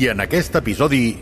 I 0.00 0.06
en 0.08 0.20
aquest 0.22 0.54
episodi, 0.56 1.18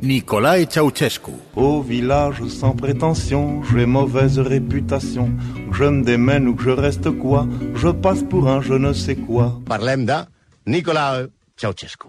Nicolae 0.00 0.64
Ceausescu. 0.64 1.32
Au 1.56 1.82
village 1.82 2.42
sans 2.48 2.74
prétention, 2.74 3.62
j'ai 3.64 3.84
mauvaise 3.84 4.38
réputation. 4.38 5.28
Je 5.72 5.84
me 5.84 6.02
démène 6.02 6.48
ou 6.48 6.54
que 6.54 6.62
je 6.62 6.70
reste 6.70 7.10
quoi, 7.10 7.46
je 7.74 7.88
passe 7.88 8.22
pour 8.22 8.48
un 8.48 8.62
je 8.62 8.72
ne 8.72 8.94
sais 8.94 9.16
quoi. 9.16 9.60
Parlem 9.66 10.06
de 10.06 10.14
Nicolae 10.66 11.28
Ceausescu. 11.58 12.08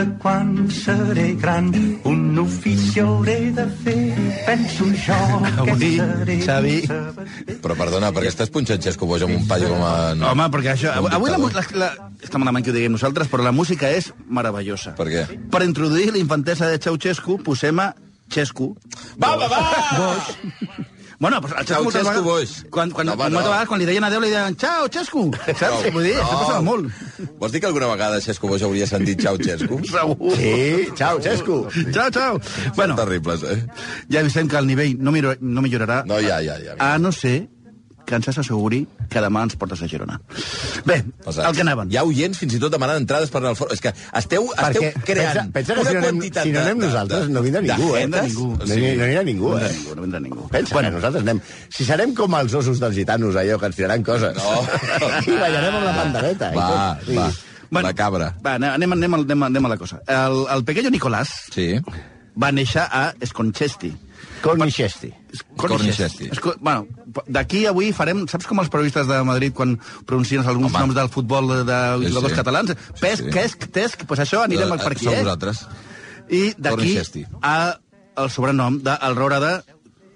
Que 0.00 0.06
quan 0.16 0.54
seré 0.72 1.34
gran 1.36 1.66
un 2.08 2.38
ofici 2.40 3.02
hauré 3.02 3.50
de 3.52 3.66
fer. 3.82 4.14
Penso 4.46 4.86
jo 4.96 5.16
que 5.66 5.74
Avui, 5.74 5.90
seré... 5.98 6.36
Xavi... 6.40 6.76
Però 7.60 7.76
perdona, 7.76 8.08
perquè 8.16 8.30
estàs 8.32 8.48
punxant 8.54 8.80
Xesco 8.80 9.04
Boix 9.10 9.26
amb 9.26 9.36
un 9.36 9.44
paio 9.50 9.68
com 9.68 9.82
a... 9.84 9.90
No. 10.16 10.30
Home, 10.30 10.46
perquè 10.54 10.72
això... 10.72 10.94
Avui 10.96 11.28
la, 11.28 11.36
la, 11.36 11.64
la, 11.82 11.90
està 12.16 12.40
malament 12.40 12.64
que 12.64 12.72
ho 12.72 12.76
diguem 12.78 12.96
nosaltres, 12.96 13.28
però 13.28 13.44
la 13.44 13.52
música 13.52 13.90
és 13.92 14.08
meravellosa. 14.24 14.94
Per 14.96 15.08
què? 15.10 15.26
Per 15.52 15.60
introduir 15.66 16.14
la 16.14 16.22
infantesa 16.22 16.70
de 16.72 16.80
Ceausescu, 16.80 17.36
posem 17.44 17.84
a 17.84 17.90
Xescu. 18.32 18.70
Va, 19.20 19.34
va, 19.36 19.52
va! 19.52 20.96
Bueno, 21.20 21.38
pues 21.42 21.52
el 21.52 21.66
Xescu 21.68 21.84
moltes 21.84 22.00
Ceausescu 22.00 22.24
vegades... 22.24 22.24
Boix. 22.24 22.70
Quan, 22.72 22.90
quan, 22.96 23.06
No, 23.06 23.14
moltes 23.16 23.34
no. 23.34 23.42
vegades, 23.50 23.68
quan 23.68 23.80
li 23.82 23.86
deien 23.90 24.04
adéu, 24.08 24.22
li 24.24 24.30
deien 24.32 24.56
Ciao, 24.56 24.86
Xescu! 24.88 25.26
Saps? 25.60 25.90
Vull 25.92 26.06
dir, 26.08 26.14
això 26.16 26.38
passava 26.40 26.62
molt. 26.64 26.88
Vols 27.42 27.52
dir 27.52 27.60
que 27.60 27.68
alguna 27.68 27.90
vegada 27.92 28.22
Xesco 28.24 28.48
Boix 28.48 28.64
hauria 28.64 28.86
sentit 28.88 29.20
xau 29.20 29.36
Xesco? 29.36 29.78
Segur. 29.92 30.32
Sí, 30.40 30.88
Ceausescu. 30.96 31.58
Ciao, 31.92 32.08
ciao. 32.10 32.40
Bueno, 32.74 32.96
Terribles, 32.96 33.44
eh? 33.44 33.58
ja 34.08 34.24
avisem 34.24 34.48
que 34.48 34.56
el 34.56 34.66
nivell 34.72 34.96
no, 34.98 35.12
millor, 35.12 35.36
no 35.40 35.60
millorarà 35.60 36.02
No, 36.08 36.16
ja, 36.24 36.40
ja, 36.40 36.56
ja. 36.64 36.74
a 36.80 36.96
no 36.98 37.12
ser 37.12 37.50
que 38.10 38.18
ens 38.18 38.26
asseguri 38.32 38.80
que 39.10 39.22
demà 39.22 39.44
ens 39.46 39.54
portes 39.60 39.80
a 39.84 39.88
Girona. 39.90 40.18
Bé, 40.84 41.00
Pesats. 41.24 41.46
el 41.48 41.54
que 41.56 41.62
anaven. 41.64 41.90
Hi 41.92 41.96
ha 42.00 42.04
oients 42.08 42.38
fins 42.42 42.56
i 42.56 42.60
tot 42.62 42.72
demanant 42.74 42.98
entrades 43.00 43.30
per 43.30 43.38
anar 43.40 43.52
al 43.54 43.58
foro. 43.60 43.70
És 43.76 43.80
que 43.84 43.92
esteu, 43.94 44.48
esteu 44.50 44.82
Perquè 44.82 45.04
creant 45.06 45.52
pensa, 45.54 45.74
pensa 45.74 45.74
que 45.78 45.80
una 45.84 45.90
si 45.90 45.94
no 45.96 46.02
anem, 46.02 46.18
quantitat 46.20 46.48
si 46.48 46.52
no 46.54 46.60
anem 46.64 46.78
de, 46.82 46.86
nosaltres 46.88 47.28
de, 47.28 47.34
no 47.36 47.42
vindrà 47.46 47.62
ningú, 47.64 47.90
eh? 47.96 48.02
jetes. 48.04 48.26
ningú. 48.28 48.48
No, 48.50 48.64
no, 48.66 48.80
no 49.00 49.04
anirà 49.06 49.22
ningú, 49.30 49.50
No 49.50 49.56
vindrà 49.56 49.70
eh? 49.70 49.76
ningú, 49.78 49.94
no 49.96 50.02
vindrà 50.08 50.20
ningú. 50.26 50.48
Pensa 50.52 50.74
bueno. 50.74 50.88
que 50.90 50.94
nosaltres 50.98 51.22
anem... 51.28 51.40
Si 51.70 51.86
serem 51.88 52.14
com 52.18 52.34
els 52.40 52.54
ossos 52.60 52.82
dels 52.82 52.94
gitanos, 52.98 53.36
allò, 53.38 53.58
que 53.62 53.70
ens 53.70 53.78
tiraran 53.78 54.02
coses. 54.02 54.34
No. 54.36 54.58
I 55.30 55.38
ballarem 55.38 55.78
amb 55.78 55.86
la 55.86 55.94
pandereta. 56.00 56.50
i 56.52 56.58
Va. 56.58 56.98
Sí. 57.06 57.14
va. 57.16 57.30
La 57.86 57.92
cabra. 57.94 58.32
Va, 58.42 58.56
anem, 58.58 58.72
anem, 58.74 58.92
anem, 58.98 59.14
anem, 59.22 59.42
anem 59.52 59.66
a 59.68 59.68
la 59.70 59.76
cosa. 59.78 60.00
El, 60.10 60.40
el 60.56 60.64
pequeño 60.66 60.90
Nicolás 60.90 61.30
Sí. 61.54 61.68
va 62.34 62.50
néixer 62.50 62.82
a 62.90 63.12
Sconchesti. 63.26 63.92
Cornichesti. 64.42 65.10
Cornichesti. 65.56 66.30
Bueno, 66.60 66.86
d'aquí 67.28 67.66
avui 67.68 67.90
farem... 67.96 68.22
Saps 68.30 68.46
com 68.48 68.60
els 68.62 68.70
periodistes 68.72 69.06
de 69.10 69.18
Madrid 69.26 69.52
quan 69.56 69.76
pronuncien 70.08 70.46
alguns 70.46 70.72
Home. 70.72 70.86
noms 70.86 70.96
del 70.96 71.10
futbol 71.12 71.48
de, 71.52 71.58
de 71.68 71.80
Sí, 72.00 72.08
jugadors 72.14 72.32
sí. 72.32 72.38
catalans? 72.40 72.74
Pesc, 73.00 73.26
Sí. 73.28 73.34
quesc, 73.34 73.68
tesc, 73.74 74.06
pues 74.08 74.20
això 74.24 74.44
anirem 74.44 74.72
per 74.80 74.92
aquí, 74.94 75.04
Som 75.04 75.14
eh? 75.14 75.22
vosaltres. 75.24 75.66
I 76.30 76.42
d'aquí 76.56 76.96
a 77.42 77.56
el 78.16 78.30
sobrenom 78.30 78.80
de 78.82 78.96
el 79.02 79.16
roure 79.16 79.40
de... 79.40 79.52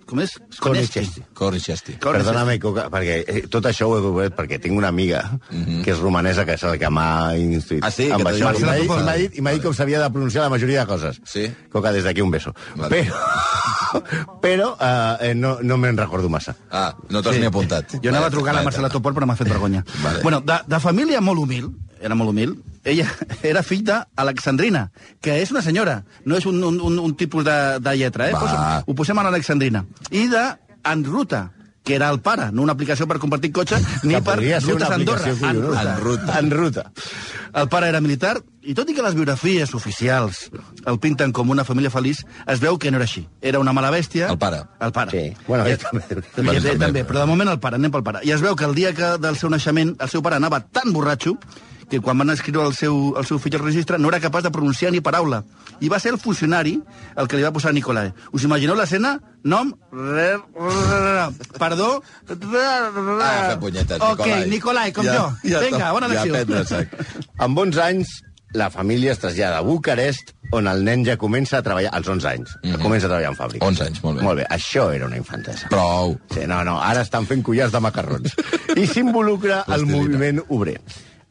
Com 0.04 0.20
és? 0.20 0.34
Cornichesti. 0.60 1.22
Cornichesti. 1.34 1.94
Perdóname, 2.02 2.58
Coca, 2.60 2.86
perquè 2.92 3.14
eh, 3.24 3.42
tot 3.48 3.64
això 3.70 3.86
ho 3.88 3.94
he 3.96 4.02
obert 4.04 4.34
perquè 4.36 4.58
tinc 4.60 4.76
una 4.76 4.90
amiga 4.92 5.22
que 5.48 5.94
és 5.94 5.98
romanesa, 6.02 6.44
que 6.44 6.58
és 6.58 6.62
la 6.66 6.76
que 6.80 6.90
m'ha 6.92 7.06
instruït 7.40 7.84
Ah, 7.86 7.90
sí? 7.90 8.10
amb 8.12 8.26
Que 8.26 8.34
això. 8.34 8.52
I 8.52 8.64
m'ha 8.66 8.74
dit, 9.16 9.30
dit, 9.32 9.40
m'ha 9.40 9.54
dit 9.56 9.64
com 9.64 9.72
s'havia 9.76 10.02
de 10.02 10.10
pronunciar 10.12 10.44
la 10.44 10.50
majoria 10.52 10.84
de 10.84 10.86
coses. 10.92 11.20
Sí? 11.24 11.46
Coca, 11.72 11.92
des 11.92 12.04
d'aquí 12.04 12.20
un 12.20 12.30
beso. 12.30 12.52
Vale. 12.76 13.00
Però, 13.00 14.02
però 14.44 14.68
eh, 15.20 15.32
no, 15.34 15.56
no 15.62 15.76
me'n 15.80 15.96
recordo 15.96 16.28
massa. 16.28 16.54
Ah, 16.70 16.92
no 17.08 17.22
t'has 17.24 17.40
ni 17.40 17.48
apuntat. 17.48 17.96
Jo 18.02 18.12
anava 18.12 18.26
a 18.26 18.28
Vale, 18.28 18.36
trucar 18.36 18.50
a 18.50 18.54
la 18.54 18.60
vale, 18.60 18.64
Marcela 18.70 18.88
vale. 18.88 18.98
Topol, 18.98 19.14
però 19.16 19.26
m'ha 19.30 19.36
fet 19.40 19.48
vergonya. 19.48 19.84
Vale. 20.02 20.22
Bueno, 20.22 20.40
de, 20.44 20.60
de 20.68 20.80
família 20.80 21.20
molt 21.24 21.40
humil, 21.40 21.70
era 22.00 22.14
molt 22.14 22.30
humil, 22.34 22.56
ella 22.84 23.08
era 23.42 23.62
fill 23.62 23.82
d'Alexandrina, 23.84 24.90
que 25.20 25.40
és 25.42 25.50
una 25.54 25.62
senyora, 25.62 26.04
no 26.24 26.36
és 26.36 26.46
un, 26.46 26.62
un, 26.64 26.80
un, 26.80 26.98
un 27.00 27.16
tipus 27.16 27.44
de, 27.44 27.58
de 27.80 27.96
lletra, 27.96 28.28
eh? 28.30 28.32
Va. 28.36 28.40
Pues, 28.40 28.86
ho 28.86 28.94
posem 28.94 29.18
a 29.18 29.26
l'Alexandrina. 29.28 29.84
I 30.10 30.28
de 30.28 30.44
Enruta, 30.84 31.50
que 31.84 31.94
era 31.98 32.08
el 32.08 32.20
pare, 32.24 32.50
no 32.52 32.62
una 32.64 32.72
aplicació 32.72 33.04
per 33.08 33.18
compartir 33.20 33.50
cotxe, 33.52 33.76
ni 34.08 34.16
per 34.24 34.38
rutes 34.40 34.88
a 34.88 34.94
Andorra. 34.94 35.20
aplicació 35.20 35.36
collonuda. 35.40 35.82
En 35.82 35.88
En 35.88 36.00
ruta. 36.04 36.38
En 36.40 36.50
ruta. 36.50 36.90
el 37.54 37.68
pare 37.70 37.86
era 37.88 38.00
militar, 38.00 38.38
i 38.66 38.72
tot 38.74 38.88
i 38.90 38.94
que 38.96 39.02
les 39.04 39.14
biografies 39.14 39.74
oficials 39.78 40.48
el 40.90 40.96
pinten 40.98 41.30
com 41.36 41.50
una 41.52 41.62
família 41.64 41.90
feliç, 41.92 42.24
es 42.50 42.58
veu 42.58 42.78
que 42.82 42.90
no 42.90 42.96
era 42.98 43.04
així. 43.06 43.28
Era 43.40 43.60
una 43.60 43.72
mala 43.76 43.92
bèstia. 43.94 44.26
El 44.32 44.38
pare. 44.38 44.62
El 44.80 44.90
pare. 44.96 45.10
Sí. 45.12 45.36
Bueno, 45.46 45.66
ell 45.66 45.76
Eh, 45.76 45.78
també. 45.78 46.02
Bueno, 46.08 46.60
també, 46.64 46.78
també. 46.86 47.04
però 47.04 47.20
de 47.20 47.26
moment 47.30 47.52
el 47.52 47.60
pare, 47.60 47.76
anem 47.78 47.92
pel 47.94 48.02
pare. 48.02 48.24
I 48.26 48.32
es 48.34 48.42
veu 48.42 48.56
que 48.56 48.64
el 48.64 48.74
dia 48.74 48.92
que 48.96 49.12
del 49.22 49.36
seu 49.38 49.52
naixement 49.52 49.94
el 50.00 50.08
seu 50.10 50.22
pare 50.24 50.40
anava 50.40 50.60
tan 50.66 50.90
borratxo 50.92 51.36
que 51.94 52.00
quan 52.02 52.18
van 52.18 52.30
escriure 52.34 52.66
el 52.66 52.74
seu, 52.74 53.14
el 53.16 53.26
seu 53.28 53.38
fill 53.38 53.54
al 53.56 53.62
registre 53.62 53.98
no 54.02 54.10
era 54.10 54.18
capaç 54.20 54.42
de 54.48 54.50
pronunciar 54.50 54.90
ni 54.92 55.00
paraula. 55.00 55.44
I 55.80 55.88
va 55.90 55.98
ser 56.02 56.12
el 56.14 56.18
funcionari 56.18 56.76
el 57.16 57.28
que 57.30 57.38
li 57.38 57.42
va 57.46 57.52
posar 57.54 57.72
Nicolae. 57.74 58.12
Us 58.34 58.44
imagineu 58.46 58.74
l'escena? 58.78 59.16
Nom... 59.44 59.72
re- 59.92 60.36
re- 60.38 61.48
Perdó... 61.58 62.02
Ah, 62.26 63.48
fer 63.50 63.58
punyetes, 63.60 64.00
Ok, 64.00 64.20
Nicolai. 64.26 64.48
Nicolai, 64.50 64.92
com 64.92 65.04
Ja- 65.06 65.16
jo. 65.16 65.26
ja 65.50 65.60
Vinga, 65.60 65.92
bona 65.92 66.08
Ja 66.12 66.22
prendre 66.22 66.64
sac. 66.66 66.94
Amb 67.38 67.58
11 67.58 67.82
anys, 67.82 68.14
la 68.54 68.70
família 68.70 69.12
es 69.12 69.18
trasllada 69.18 69.58
a 69.58 69.62
Bucarest, 69.66 70.32
on 70.54 70.68
el 70.70 70.84
nen 70.86 71.02
ja 71.06 71.16
comença 71.18 71.58
a 71.58 71.62
treballar, 71.66 71.90
als 71.94 72.08
11 72.08 72.28
anys, 72.28 72.56
Mhm. 72.62 72.80
comença 72.82 73.06
a 73.06 73.10
treballar 73.10 73.30
en 73.32 73.36
fàbrica. 73.38 73.66
11 73.66 73.82
anys, 73.88 74.02
molt 74.04 74.18
bé. 74.18 74.22
Molt 74.24 74.38
bé, 74.38 74.46
això 74.50 74.92
era 74.94 75.06
una 75.06 75.16
infantesa. 75.16 75.68
Prou. 75.68 76.16
Sí, 76.30 76.46
no, 76.46 76.62
no, 76.64 76.80
ara 76.80 77.02
estan 77.02 77.26
fent 77.26 77.42
collars 77.42 77.72
de 77.72 77.80
macarrons. 77.80 78.34
I 78.76 78.86
s'involucra 78.86 79.60
el 79.60 79.64
Plastilina. 79.64 79.96
moviment 79.98 80.42
obrer. 80.48 80.80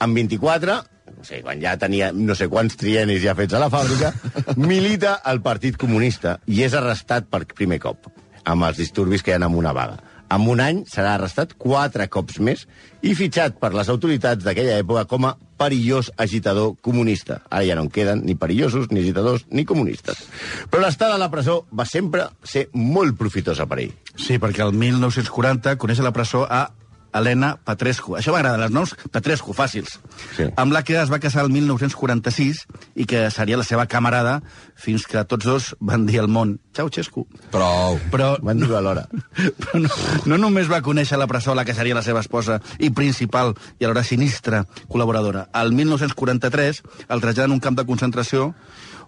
Amb 0.03 0.17
24, 0.19 0.73
no 1.15 1.23
sé, 1.23 1.37
quan 1.45 1.61
ja 1.63 1.77
tenia 1.79 2.09
no 2.11 2.35
sé 2.35 2.49
quants 2.51 2.75
trienis 2.79 3.21
ja 3.23 3.35
fets 3.39 3.55
a 3.55 3.61
la 3.63 3.69
fàbrica, 3.71 4.11
milita 4.71 5.19
al 5.23 5.39
Partit 5.45 5.77
Comunista 5.79 6.39
i 6.51 6.65
és 6.65 6.75
arrestat 6.75 7.29
per 7.31 7.45
primer 7.55 7.79
cop, 7.79 8.09
amb 8.43 8.67
els 8.67 8.81
disturbis 8.81 9.23
que 9.23 9.31
hi 9.31 9.37
ha 9.37 9.45
amb 9.47 9.59
una 9.61 9.71
vaga. 9.75 10.01
En 10.33 10.47
un 10.49 10.59
any 10.63 10.81
serà 10.89 11.13
arrestat 11.15 11.53
quatre 11.61 12.09
cops 12.11 12.39
més 12.41 12.65
i 13.05 13.13
fitxat 13.15 13.59
per 13.61 13.71
les 13.75 13.89
autoritats 13.93 14.43
d'aquella 14.43 14.79
època 14.81 15.05
com 15.07 15.27
a 15.29 15.33
perillós 15.61 16.09
agitador 16.17 16.73
comunista. 16.81 17.39
Ara 17.49 17.63
ja 17.67 17.77
no 17.77 17.85
en 17.85 17.91
queden 17.93 18.25
ni 18.27 18.35
perillosos, 18.35 18.89
ni 18.91 19.03
agitadors, 19.03 19.45
ni 19.51 19.63
comunistes. 19.69 20.25
Però 20.71 20.81
l'estada 20.83 21.15
a 21.15 21.21
la 21.21 21.29
presó 21.31 21.61
va 21.71 21.85
sempre 21.87 22.27
ser 22.43 22.65
molt 22.73 23.15
profitosa 23.19 23.69
per 23.69 23.83
ell. 23.85 23.93
Sí, 24.17 24.39
perquè 24.41 24.65
el 24.65 24.73
1940 24.73 25.77
coneix 25.77 26.01
a 26.01 26.07
la 26.09 26.15
presó 26.15 26.47
a 26.49 26.65
Helena 27.13 27.53
Petrescu. 27.65 28.15
Això 28.17 28.33
m'agrada, 28.33 28.65
els 28.65 28.73
noms 28.73 28.93
Petrescu, 29.13 29.53
fàcils. 29.55 29.99
Sí. 30.35 30.47
Amb 30.59 30.73
la 30.73 30.83
que 30.83 30.97
es 31.01 31.11
va 31.11 31.19
casar 31.23 31.45
el 31.45 31.51
1946 31.53 32.63
i 32.95 33.05
que 33.09 33.25
seria 33.31 33.59
la 33.59 33.65
seva 33.67 33.85
camarada 33.87 34.39
fins 34.75 35.05
que 35.09 35.23
tots 35.29 35.45
dos 35.45 35.69
van 35.79 36.07
dir 36.09 36.19
al 36.23 36.27
món 36.31 36.57
Ceausescu. 36.73 37.25
Prou. 37.53 37.99
Però, 38.11 38.33
Van 38.43 38.59
dir-ho 38.59 38.77
alhora. 38.77 39.05
però 39.63 39.83
no, 39.83 39.89
no 40.25 40.41
només 40.41 40.71
va 40.71 40.81
conèixer 40.85 41.19
la 41.21 41.29
presó 41.29 41.55
la 41.55 41.65
que 41.65 41.75
seria 41.77 41.95
la 41.95 42.05
seva 42.05 42.23
esposa 42.25 42.59
i 42.79 42.89
principal 42.89 43.53
i 43.79 43.85
alhora 43.85 44.03
sinistra 44.03 44.65
col·laboradora. 44.89 45.47
El 45.53 45.73
1943 45.77 46.83
el 47.07 47.21
traslladen 47.21 47.53
a 47.53 47.57
un 47.59 47.63
camp 47.63 47.77
de 47.77 47.85
concentració 47.87 48.53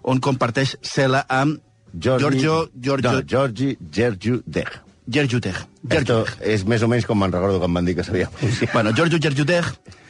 on 0.06 0.22
comparteix 0.22 0.76
cel·la 0.86 1.24
amb 1.28 1.58
Giorgio, 1.96 2.68
Giorgio, 2.74 3.12
No, 3.12 3.22
Giorgi 3.22 3.76
Gergiu 3.92 4.42
Deg. 4.44 4.68
Gergiuteg. 5.06 5.58
Esto 5.90 6.24
és 6.42 6.64
més 6.66 6.82
o 6.82 6.88
menys 6.90 7.06
com 7.06 7.18
me'n 7.18 7.32
recordo 7.32 7.62
em 7.62 7.78
van 7.78 7.86
dir 7.86 7.94
que 7.96 8.04
sabia 8.04 8.30
pronunciar. 8.34 8.72
Bueno, 8.72 8.92
Giorgio 8.96 9.20
Gergiuteg, 9.22 9.68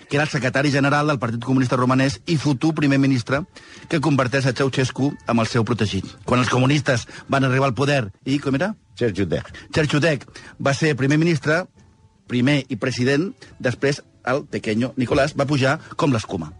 que 0.09 0.17
era 0.17 0.25
el 0.25 0.31
secretari 0.31 0.71
general 0.73 1.07
del 1.11 1.19
Partit 1.19 1.45
Comunista 1.45 1.77
Romanès 1.77 2.21
i 2.27 2.39
futur 2.41 2.73
primer 2.75 2.99
ministre, 3.03 3.43
que 3.89 4.01
converteix 4.01 4.47
a 4.47 4.55
Ceausescu 4.57 5.13
amb 5.27 5.45
el 5.45 5.51
seu 5.53 5.65
protegit. 5.69 6.07
Quan 6.25 6.41
els 6.41 6.53
comunistes 6.53 7.07
van 7.29 7.45
arribar 7.45 7.71
al 7.71 7.79
poder, 7.79 8.07
i 8.25 8.39
com 8.41 8.57
era? 8.57 8.75
Gergiu 8.97 9.27
Deg. 9.29 9.49
Gergiuteg 9.75 10.25
va 10.63 10.73
ser 10.75 10.97
primer 10.97 11.19
ministre, 11.21 11.65
primer 12.31 12.63
i 12.69 12.79
president, 12.81 13.33
després 13.61 14.01
el 14.27 14.47
pequeño 14.51 14.95
Nicolás 14.97 15.37
va 15.39 15.47
pujar 15.47 15.79
com 15.97 16.15
l'escuma. 16.15 16.53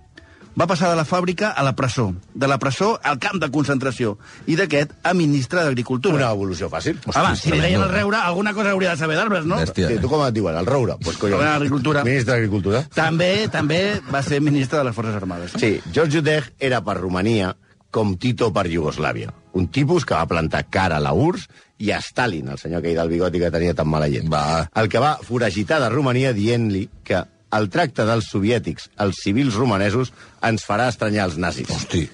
Va 0.57 0.65
passar 0.65 0.89
de 0.89 0.97
la 0.97 1.05
fàbrica 1.05 1.51
a 1.53 1.63
la 1.67 1.75
presó, 1.77 2.07
de 2.33 2.49
la 2.49 2.57
presó 2.57 2.95
al 3.05 3.19
camp 3.21 3.37
de 3.43 3.51
concentració, 3.53 4.15
i 4.49 4.57
d'aquest 4.57 4.95
a 5.05 5.13
ministre 5.13 5.61
d'Agricultura. 5.61 6.17
Una 6.17 6.31
evolució 6.33 6.71
fàcil. 6.73 6.97
Home, 7.13 7.35
si 7.37 7.53
li 7.53 7.61
deien 7.61 7.85
el 7.85 7.93
reure, 7.93 8.17
alguna 8.17 8.55
cosa 8.57 8.73
hauria 8.73 8.95
de 8.95 9.03
saber 9.03 9.19
d'arbres, 9.21 9.45
no? 9.45 9.61
Hòstia. 9.61 9.91
Sí, 9.93 10.01
tu 10.01 10.09
com 10.09 10.25
et 10.25 10.33
diuen? 10.33 10.57
El 10.57 10.65
roure? 10.65 10.97
Pues, 11.05 11.21
collons. 11.21 11.45
Agricultura. 11.45 12.07
Ministre 12.09 12.39
d'Agricultura. 12.39 12.83
També 12.97 13.31
també 13.53 13.83
va 14.09 14.25
ser 14.25 14.41
ministre 14.41 14.81
de 14.81 14.89
les 14.89 14.97
Forces 14.97 15.21
Armades. 15.21 15.61
Sí, 15.61 15.77
George 15.93 16.25
Udeh 16.25 16.41
era 16.59 16.81
per 16.81 16.97
Romania 17.03 17.53
com 17.93 18.17
Tito 18.17 18.49
per 18.53 18.67
Iugoslàvia. 18.73 19.37
Un 19.57 19.69
tipus 19.73 20.05
que 20.09 20.17
va 20.17 20.27
plantar 20.29 20.67
cara 20.73 20.97
a 20.97 21.05
la 21.05 21.13
URSS 21.17 21.49
i 21.85 21.93
a 21.93 22.01
Stalin, 22.01 22.49
el 22.53 22.59
senyor 22.61 22.81
aquell 22.81 22.97
del 22.97 23.13
bigoti 23.13 23.41
que 23.41 23.53
tenia 23.53 23.77
tan 23.77 23.89
mala 23.89 24.09
llet. 24.09 24.25
Va. 24.33 24.67
El 24.77 24.89
que 24.89 25.01
va 25.01 25.19
foragitar 25.21 25.81
de 25.85 25.93
Romania 25.93 26.33
dient-li 26.37 26.87
que 27.05 27.23
el 27.55 27.69
tracte 27.71 28.07
dels 28.09 28.29
soviètics 28.33 28.91
als 29.03 29.23
civils 29.23 29.55
romanesos 29.55 30.13
ens 30.45 30.65
farà 30.67 30.89
estranyar 30.91 31.29
els 31.31 31.37
nazis. 31.39 31.71
Hosti. 31.71 32.07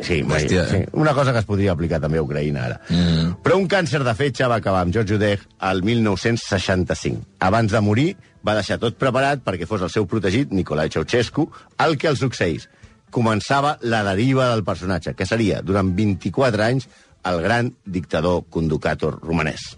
Sí, 0.00 0.22
Bèstia, 0.24 0.62
sí, 0.64 0.76
eh? 0.80 0.86
una 0.96 1.12
cosa 1.12 1.32
que 1.32 1.42
es 1.42 1.48
podria 1.48 1.74
aplicar 1.74 1.98
també 2.00 2.16
a 2.16 2.24
Ucraïna 2.24 2.62
ara. 2.64 2.78
Mm. 2.88 3.34
Però 3.44 3.58
un 3.60 3.66
càncer 3.68 4.00
de 4.04 4.14
fetge 4.16 4.48
va 4.48 4.56
acabar 4.62 4.80
amb 4.84 4.94
George 4.96 5.18
Udeh 5.18 5.36
al 5.60 5.82
1965. 5.84 7.20
Abans 7.44 7.74
de 7.74 7.82
morir, 7.84 8.14
va 8.44 8.56
deixar 8.56 8.78
tot 8.80 8.96
preparat 9.00 9.44
perquè 9.44 9.68
fos 9.68 9.84
el 9.84 9.92
seu 9.92 10.08
protegit, 10.08 10.56
Nicolae 10.56 10.92
Ceausescu, 10.92 11.50
el 11.84 11.98
que 12.00 12.08
el 12.08 12.16
succeís. 12.20 12.68
Començava 13.12 13.76
la 13.84 14.02
deriva 14.08 14.48
del 14.54 14.64
personatge, 14.64 15.14
que 15.14 15.28
seria, 15.28 15.60
durant 15.62 15.92
24 15.96 16.64
anys, 16.64 16.88
el 17.28 17.44
gran 17.44 17.72
dictador 17.84 18.44
conducàtor 18.52 19.20
romanès. 19.20 19.74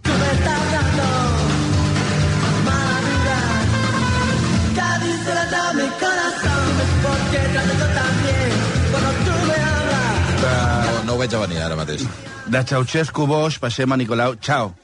Veig 11.26 11.34
a 11.34 11.46
venir 11.46 11.62
ara 11.62 11.76
mateix. 11.78 12.04
De 12.46 12.60
Ceausescu 12.62 13.26
Bosch 13.26 13.58
passem 13.62 13.92
a 13.92 13.96
Nicolau 13.98 14.36
Chao. 14.40 14.74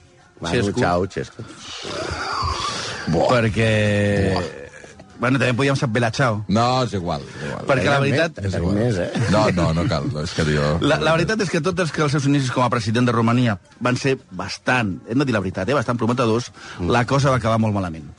Manu 0.41 0.73
Ceausescu, 0.73 0.81
Ceausescu. 0.83 1.45
Perquè... 3.13 3.71
Bueno, 5.23 5.39
també 5.39 5.55
podíem 5.55 5.77
saber 5.79 6.03
la 6.03 6.11
Chao. 6.11 6.41
No, 6.51 6.83
és 6.83 6.97
igual. 6.99 7.23
És 7.23 7.45
igual. 7.47 7.67
Perquè 7.69 7.87
la 7.87 8.01
veritat... 8.03 8.41
més, 8.43 8.57
tenim 8.57 8.75
més, 8.75 8.99
eh? 8.99 9.11
No, 9.31 9.45
no, 9.55 9.69
no 9.77 9.85
cal. 9.91 10.09
És 10.25 10.35
que 10.35 10.47
jo... 10.49 10.73
La, 10.83 10.99
la 10.99 11.15
veritat 11.15 11.45
és 11.47 11.53
que 11.53 11.63
tots 11.63 11.87
els 11.87 11.95
que 11.95 12.03
els 12.03 12.17
seus 12.17 12.27
inicis 12.27 12.51
com 12.51 12.67
a 12.67 12.73
president 12.73 13.07
de 13.07 13.15
Romania 13.15 13.55
van 13.79 14.01
ser 14.01 14.17
bastant, 14.35 14.97
hem 15.07 15.23
de 15.23 15.29
dir 15.29 15.37
la 15.37 15.45
veritat, 15.45 15.71
eh, 15.71 15.79
bastant 15.79 16.01
prometedors, 16.01 16.51
la 16.91 17.07
cosa 17.07 17.31
va 17.31 17.39
acabar 17.39 17.63
molt 17.63 17.79
malament. 17.79 18.11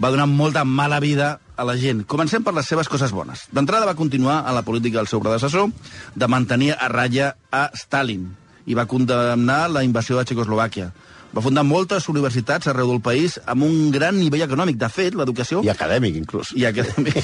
Va 0.00 0.10
donar 0.10 0.26
molta 0.30 0.64
mala 0.64 1.00
vida 1.00 1.38
a 1.56 1.64
la 1.68 1.76
gent. 1.76 2.04
Comencem 2.08 2.44
per 2.44 2.54
les 2.56 2.68
seves 2.68 2.88
coses 2.88 3.12
bones. 3.12 3.46
D'entrada 3.52 3.88
va 3.88 3.98
continuar 3.98 4.42
a 4.46 4.54
la 4.56 4.64
política 4.64 4.98
del 4.98 5.10
seu 5.10 5.20
predecessor 5.20 5.68
de 6.14 6.28
mantenir 6.28 6.72
a 6.72 6.88
ratlla 6.88 7.34
a 7.52 7.68
Stalin 7.76 8.30
i 8.66 8.76
va 8.78 8.86
condemnar 8.88 9.66
la 9.70 9.82
invasió 9.84 10.16
de 10.16 10.24
Txecoslovàquia. 10.24 10.92
Va 11.32 11.40
fundar 11.40 11.64
moltes 11.64 12.10
universitats 12.12 12.68
arreu 12.68 12.90
del 12.90 13.00
país 13.00 13.38
amb 13.48 13.64
un 13.64 13.90
gran 13.92 14.18
nivell 14.20 14.44
econòmic. 14.44 14.76
De 14.80 14.88
fet, 14.92 15.14
l'educació... 15.16 15.62
I 15.64 15.70
acadèmic, 15.72 16.18
inclús. 16.20 16.50
I 16.60 16.66
acadèmic. 16.68 17.16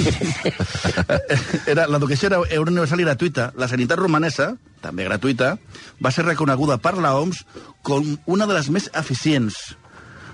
era, 1.75 1.85
l'educació 1.93 2.31
era, 2.31 2.39
era 2.49 2.65
universal 2.65 3.03
i 3.05 3.09
gratuïta. 3.09 3.51
La 3.61 3.69
sanitat 3.69 4.01
romanesa, 4.01 4.55
també 4.85 5.05
gratuïta, 5.05 5.57
va 6.01 6.13
ser 6.15 6.25
reconeguda 6.25 6.79
per 6.81 6.97
la 6.97 7.13
OMS 7.21 7.45
com 7.85 8.15
una 8.25 8.49
de 8.49 8.57
les 8.57 8.73
més 8.73 8.89
eficients. 8.97 9.61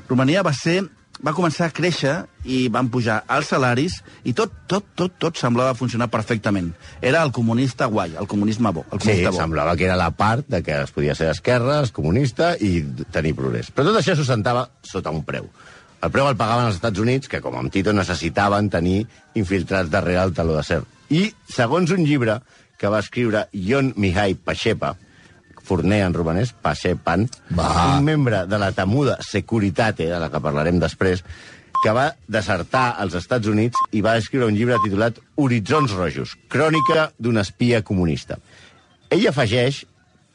Romania 0.07 0.47
va 0.47 0.55
ser 0.55 0.85
va 1.25 1.33
començar 1.33 1.71
a 1.71 1.73
créixer 1.73 2.15
i 2.45 2.67
van 2.69 2.91
pujar 2.93 3.23
els 3.33 3.49
salaris 3.49 3.95
i 4.29 4.35
tot, 4.37 4.53
tot, 4.69 4.85
tot, 4.95 5.15
tot 5.19 5.39
semblava 5.41 5.73
funcionar 5.79 6.11
perfectament. 6.13 6.73
Era 7.01 7.23
el 7.25 7.33
comunista 7.33 7.87
guai, 7.89 8.13
el 8.21 8.27
comunisme 8.29 8.71
bo. 8.77 8.85
El 8.93 9.01
Sí, 9.01 9.07
comunista 9.07 9.31
bo. 9.31 9.37
semblava 9.39 9.77
que 9.77 9.87
era 9.89 9.97
la 9.97 10.11
part 10.11 10.45
de 10.49 10.63
que 10.63 10.77
es 10.83 10.93
podia 10.93 11.15
ser 11.15 11.31
d'esquerres, 11.31 11.93
comunista 11.93 12.55
i 12.61 12.83
tenir 13.11 13.35
progrés. 13.35 13.71
Però 13.73 13.89
tot 13.89 14.01
això 14.03 14.17
s'ho 14.19 14.25
sentava 14.29 14.69
sota 14.83 15.11
un 15.11 15.25
preu. 15.25 15.49
El 16.05 16.11
preu 16.13 16.29
el 16.29 16.37
pagaven 16.37 16.67
els 16.69 16.77
Estats 16.77 17.01
Units, 17.01 17.29
que 17.33 17.41
com 17.41 17.55
amb 17.57 17.73
Tito 17.73 17.95
necessitaven 17.97 18.69
tenir 18.69 19.07
infiltrats 19.41 19.89
darrere 19.89 20.21
el 20.27 20.35
taló 20.37 20.53
d'acer. 20.59 20.83
I, 21.09 21.31
segons 21.49 21.91
un 21.97 22.05
llibre 22.05 22.43
que 22.77 22.91
va 22.93 22.99
escriure 23.01 23.47
Ion 23.53 23.95
Mihai 23.97 24.35
Pachepa, 24.35 24.97
forner 25.65 26.03
en 26.05 26.15
romanès, 26.15 26.53
Pachepan, 26.53 27.27
Va. 27.57 27.97
un 27.97 28.05
membre 28.05 28.45
de 28.47 28.61
la 28.61 28.71
temuda 28.77 29.19
Securitate, 29.25 30.09
de 30.11 30.21
la 30.21 30.31
que 30.31 30.43
parlarem 30.45 30.79
després, 30.83 31.25
que 31.83 31.93
va 31.93 32.15
desertar 32.29 32.95
als 33.01 33.17
Estats 33.19 33.49
Units 33.51 33.81
i 33.93 34.01
va 34.05 34.17
escriure 34.17 34.47
un 34.49 34.57
llibre 34.57 34.79
titulat 34.85 35.19
Horitzons 35.37 35.93
Rojos, 35.97 36.37
crònica 36.49 37.11
d'un 37.19 37.41
espia 37.43 37.83
comunista. 37.85 38.39
Ell 39.13 39.27
afegeix 39.29 39.83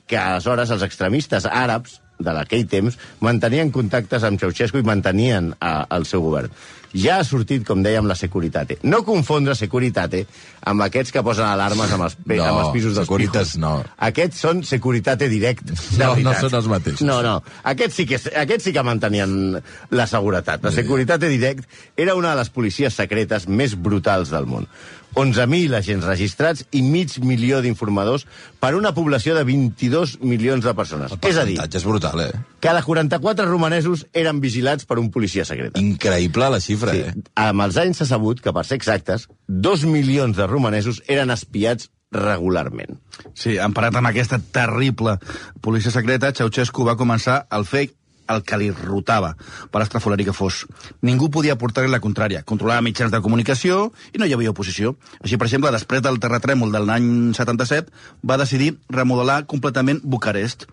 que 0.09 0.17
aleshores 0.17 0.69
els 0.73 0.85
extremistes 0.85 1.45
àrabs 1.45 1.99
de 2.19 2.33
l'aquell 2.35 2.67
temps 2.69 2.97
mantenien 3.23 3.71
contactes 3.71 4.25
amb 4.27 4.41
Ceausescu 4.41 4.81
i 4.81 4.85
mantenien 4.85 5.53
a, 5.59 5.87
el 5.95 6.05
seu 6.09 6.21
govern. 6.25 6.51
Ja 6.93 7.19
ha 7.19 7.23
sortit, 7.23 7.61
com 7.67 7.83
dèiem, 7.85 8.07
la 8.09 8.15
Securitate. 8.17 8.79
No 8.83 9.03
confondre 9.05 9.53
Securitate 9.55 10.23
amb 10.65 10.81
aquests 10.81 11.11
que 11.13 11.21
posen 11.23 11.45
alarmes 11.45 11.91
amb 11.93 12.07
els, 12.07 12.15
pe 12.15 12.37
No, 12.39 12.45
amb 12.47 12.59
els 12.63 12.71
pisos 12.73 12.95
dels 12.95 13.05
Securitas 13.07 13.51
pijos. 13.53 13.57
no. 13.61 13.83
Aquests 13.97 14.39
són 14.41 14.63
Securitate 14.65 15.29
direct. 15.29 15.63
de 15.69 15.75
No, 15.99 16.07
no 16.07 16.13
veritat. 16.15 16.39
són 16.41 16.55
els 16.59 16.67
mateixos. 16.67 17.01
No, 17.05 17.21
no. 17.21 17.43
Aquests 17.63 17.95
sí, 17.95 18.05
que, 18.09 18.15
aquests 18.41 18.63
sí 18.63 18.73
que 18.73 18.83
mantenien 18.83 19.61
la 19.91 20.07
seguretat. 20.07 20.63
La 20.63 20.71
Securitate 20.71 21.29
Direct 21.29 21.69
era 21.95 22.15
una 22.15 22.31
de 22.31 22.37
les 22.41 22.49
policies 22.49 22.93
secretes 22.93 23.47
més 23.47 23.75
brutals 23.75 24.29
del 24.33 24.45
món. 24.49 24.67
11.000 25.15 25.73
agents 25.75 26.05
registrats 26.05 26.65
i 26.71 26.81
mig 26.85 27.15
milió 27.25 27.61
d'informadors 27.61 28.25
per 28.59 28.75
una 28.77 28.93
població 28.93 29.33
de 29.35 29.43
22 29.43 30.19
milions 30.21 30.63
de 30.63 30.73
persones. 30.77 31.11
El 31.11 31.19
És 31.29 31.37
a 31.37 31.45
dir, 31.45 31.57
és 31.59 31.83
brutal, 31.85 32.21
eh? 32.21 32.31
cada 32.59 32.83
44 32.85 33.45
romanesos 33.49 34.05
eren 34.13 34.39
vigilats 34.39 34.85
per 34.85 34.99
un 34.99 35.09
policia 35.11 35.45
secret. 35.45 35.77
Increïble 35.81 36.49
la 36.49 36.59
xifra, 36.59 36.93
Sí. 36.93 36.99
eh? 36.99 37.13
Amb 37.35 37.61
els 37.65 37.77
anys 37.77 37.97
s'ha 37.97 38.05
sabut 38.05 38.39
que, 38.41 38.53
per 38.53 38.65
ser 38.65 38.75
exactes, 38.77 39.27
dos 39.47 39.83
milions 39.85 40.37
de 40.37 40.47
romanesos 40.47 41.01
eren 41.07 41.31
espiats 41.31 41.89
regularment. 42.11 42.97
Sí, 43.37 43.57
emparat 43.61 43.95
amb 43.95 44.07
aquesta 44.09 44.39
terrible 44.51 45.17
policia 45.61 45.91
secreta, 45.91 46.31
Ceausescu 46.33 46.85
va 46.87 46.95
començar 46.97 47.43
el 47.51 47.65
fer 47.65 47.89
el 48.29 48.43
que 48.45 48.57
li 48.61 48.69
rotava, 48.71 49.33
per 49.71 49.81
estrafolari 49.85 50.25
que 50.27 50.33
fos. 50.37 50.63
Ningú 51.01 51.29
podia 51.33 51.57
portar-li 51.57 51.89
la 51.91 52.01
contrària. 52.03 52.43
Controlava 52.45 52.81
mitjans 52.85 53.11
de 53.13 53.21
comunicació 53.25 53.89
i 54.13 54.21
no 54.21 54.25
hi 54.29 54.33
havia 54.37 54.51
oposició. 54.53 54.95
Així, 55.23 55.37
per 55.37 55.47
exemple, 55.49 55.71
després 55.73 56.01
del 56.05 56.19
terratrèmol 56.21 56.71
del 56.75 56.85
l'any 56.89 57.09
77, 57.37 57.89
va 58.23 58.37
decidir 58.41 58.75
remodelar 58.89 59.45
completament 59.49 60.01
Bucarest. 60.03 60.67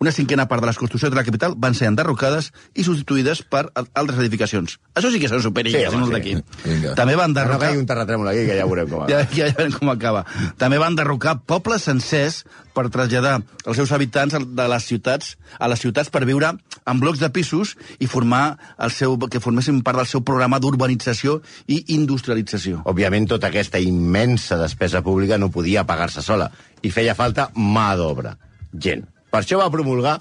Una 0.00 0.12
cinquena 0.16 0.46
part 0.48 0.62
de 0.64 0.68
les 0.70 0.78
construccions 0.80 1.12
de 1.12 1.16
la 1.18 1.26
capital 1.26 1.52
van 1.60 1.74
ser 1.76 1.84
enderrocades 1.90 2.46
i 2.72 2.86
substituïdes 2.86 3.42
per 3.52 3.66
al- 3.76 3.90
altres 3.92 4.16
edificacions. 4.22 4.78
Això 4.96 5.10
sí 5.12 5.20
que 5.20 5.28
són 5.28 5.42
superilles, 5.44 5.82
Sí, 5.82 5.94
home, 5.94 6.06
sí, 6.06 6.14
d'aquí. 6.14 6.94
També 6.96 7.18
van 7.20 7.34
No 7.34 7.34
enderrocar... 7.34 7.66
caigui 7.68 7.82
un 7.82 7.90
terratrèmol 7.90 8.30
aquí, 8.32 8.46
que 8.48 8.56
ja 8.56 8.64
veurem 8.64 8.88
com 8.88 9.02
va. 9.02 9.10
Ja, 9.12 9.26
ja, 9.28 9.50
ja 9.50 9.58
veurem 9.58 9.76
com 9.76 9.90
acaba. 9.92 10.24
També 10.56 10.78
van 10.80 10.96
derrocar 10.96 11.42
pobles 11.44 11.84
sencers 11.84 12.46
per 12.72 12.86
traslladar 12.88 13.42
els 13.66 13.76
seus 13.76 13.92
habitants 13.92 14.38
de 14.40 14.68
les 14.72 14.88
ciutats 14.88 15.34
a 15.58 15.68
les 15.68 15.84
ciutats 15.84 16.08
per 16.08 16.24
viure 16.24 16.54
en 16.86 17.00
blocs 17.00 17.20
de 17.20 17.30
pisos 17.34 17.74
i 17.98 18.08
formar 18.10 18.58
el 18.78 18.92
seu, 18.94 19.16
que 19.30 19.42
formessin 19.42 19.82
part 19.86 20.00
del 20.00 20.08
seu 20.10 20.24
programa 20.26 20.60
d'urbanització 20.62 21.40
i 21.68 21.82
industrialització. 21.96 22.82
Òbviament, 22.90 23.28
tota 23.30 23.50
aquesta 23.50 23.80
immensa 23.82 24.58
despesa 24.60 25.02
pública 25.06 25.38
no 25.38 25.52
podia 25.52 25.86
pagar-se 25.88 26.24
sola 26.24 26.50
i 26.82 26.92
feia 26.94 27.16
falta 27.18 27.50
mà 27.54 27.92
d'obra, 27.98 28.36
gent. 28.72 29.06
Per 29.30 29.42
això 29.42 29.60
va 29.60 29.70
promulgar 29.72 30.18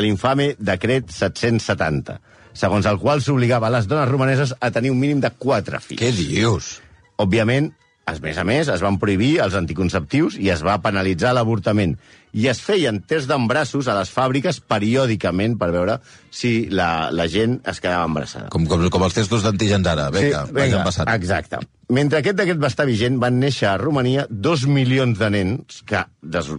l'infame 0.00 0.52
decret 0.58 1.10
770, 1.12 2.18
segons 2.56 2.86
el 2.88 2.98
qual 3.00 3.20
s'obligava 3.24 3.68
a 3.68 3.74
les 3.76 3.88
dones 3.88 4.08
romaneses 4.08 4.54
a 4.60 4.70
tenir 4.70 4.92
un 4.92 5.00
mínim 5.00 5.20
de 5.20 5.30
quatre 5.36 5.80
fills. 5.84 6.00
Què 6.00 6.12
dius? 6.16 6.78
Òbviament, 7.20 7.72
a 8.04 8.14
més 8.18 8.38
a 8.38 8.44
més, 8.44 8.68
es 8.68 8.82
van 8.82 8.98
prohibir 8.98 9.36
els 9.44 9.54
anticonceptius 9.54 10.34
i 10.40 10.50
es 10.50 10.62
va 10.66 10.80
penalitzar 10.82 11.32
l'avortament. 11.36 11.94
I 12.32 12.48
es 12.48 12.62
feien 12.64 12.98
tests 13.06 13.28
d'embrassos 13.28 13.86
a 13.86 13.94
les 13.98 14.10
fàbriques 14.10 14.58
periòdicament 14.64 15.54
per 15.60 15.68
veure 15.74 15.98
si 16.32 16.66
la, 16.72 17.10
la 17.12 17.28
gent 17.30 17.60
es 17.68 17.78
quedava 17.84 18.08
embarassada. 18.08 18.48
Com, 18.50 18.64
com, 18.66 18.82
com 18.90 19.04
els 19.06 19.14
testos 19.14 19.44
d'antígens 19.44 19.86
ara. 19.86 20.08
Vinga, 20.14 20.46
sí, 20.48 20.56
vinga 20.56 20.82
passant. 20.86 21.12
exacte. 21.12 21.60
Mentre 21.92 22.22
aquest 22.22 22.38
decret 22.40 22.58
va 22.58 22.70
estar 22.72 22.88
vigent, 22.88 23.20
van 23.20 23.36
néixer 23.38 23.68
a 23.68 23.76
Romania 23.78 24.24
dos 24.30 24.64
milions 24.66 25.18
de 25.20 25.28
nens 25.34 25.82
que, 25.86 26.00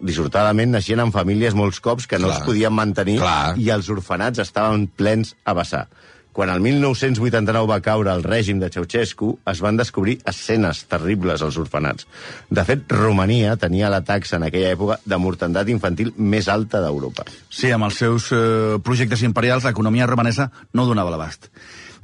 dissortadament, 0.05 0.75
naixien 0.77 1.01
en 1.01 1.12
famílies 1.12 1.57
molts 1.57 1.81
cops 1.81 2.05
que 2.07 2.21
no 2.21 2.29
Clar. 2.29 2.38
els 2.38 2.47
podien 2.47 2.75
mantenir 2.77 3.17
Clar. 3.19 3.55
i 3.57 3.71
els 3.73 3.89
orfenats 3.89 4.43
estaven 4.45 4.85
plens 4.88 5.33
a 5.43 5.57
vessar. 5.57 5.88
Quan 6.34 6.50
el 6.50 6.63
1989 6.66 7.70
va 7.70 7.80
caure 7.86 8.10
el 8.12 8.24
règim 8.25 8.58
de 8.62 8.72
Ceausescu, 8.74 9.36
es 9.52 9.62
van 9.62 9.78
descobrir 9.78 10.18
escenes 10.30 10.84
terribles 10.90 11.46
als 11.46 11.60
orfenats. 11.62 12.08
De 12.50 12.66
fet, 12.66 12.88
Romania 12.90 13.54
tenia 13.62 13.92
la 13.94 14.02
taxa 14.02 14.40
en 14.40 14.48
aquella 14.50 14.74
època 14.74 14.98
de 15.06 15.20
mortandat 15.22 15.70
infantil 15.70 16.10
més 16.18 16.50
alta 16.50 16.82
d'Europa. 16.82 17.28
Sí, 17.54 17.70
amb 17.72 17.86
els 17.86 18.02
seus 18.02 18.32
eh, 18.34 18.80
projectes 18.84 19.22
imperials, 19.22 19.70
l'economia 19.70 20.10
romanesa 20.10 20.50
no 20.74 20.88
donava 20.90 21.13
l'abast. 21.13 21.52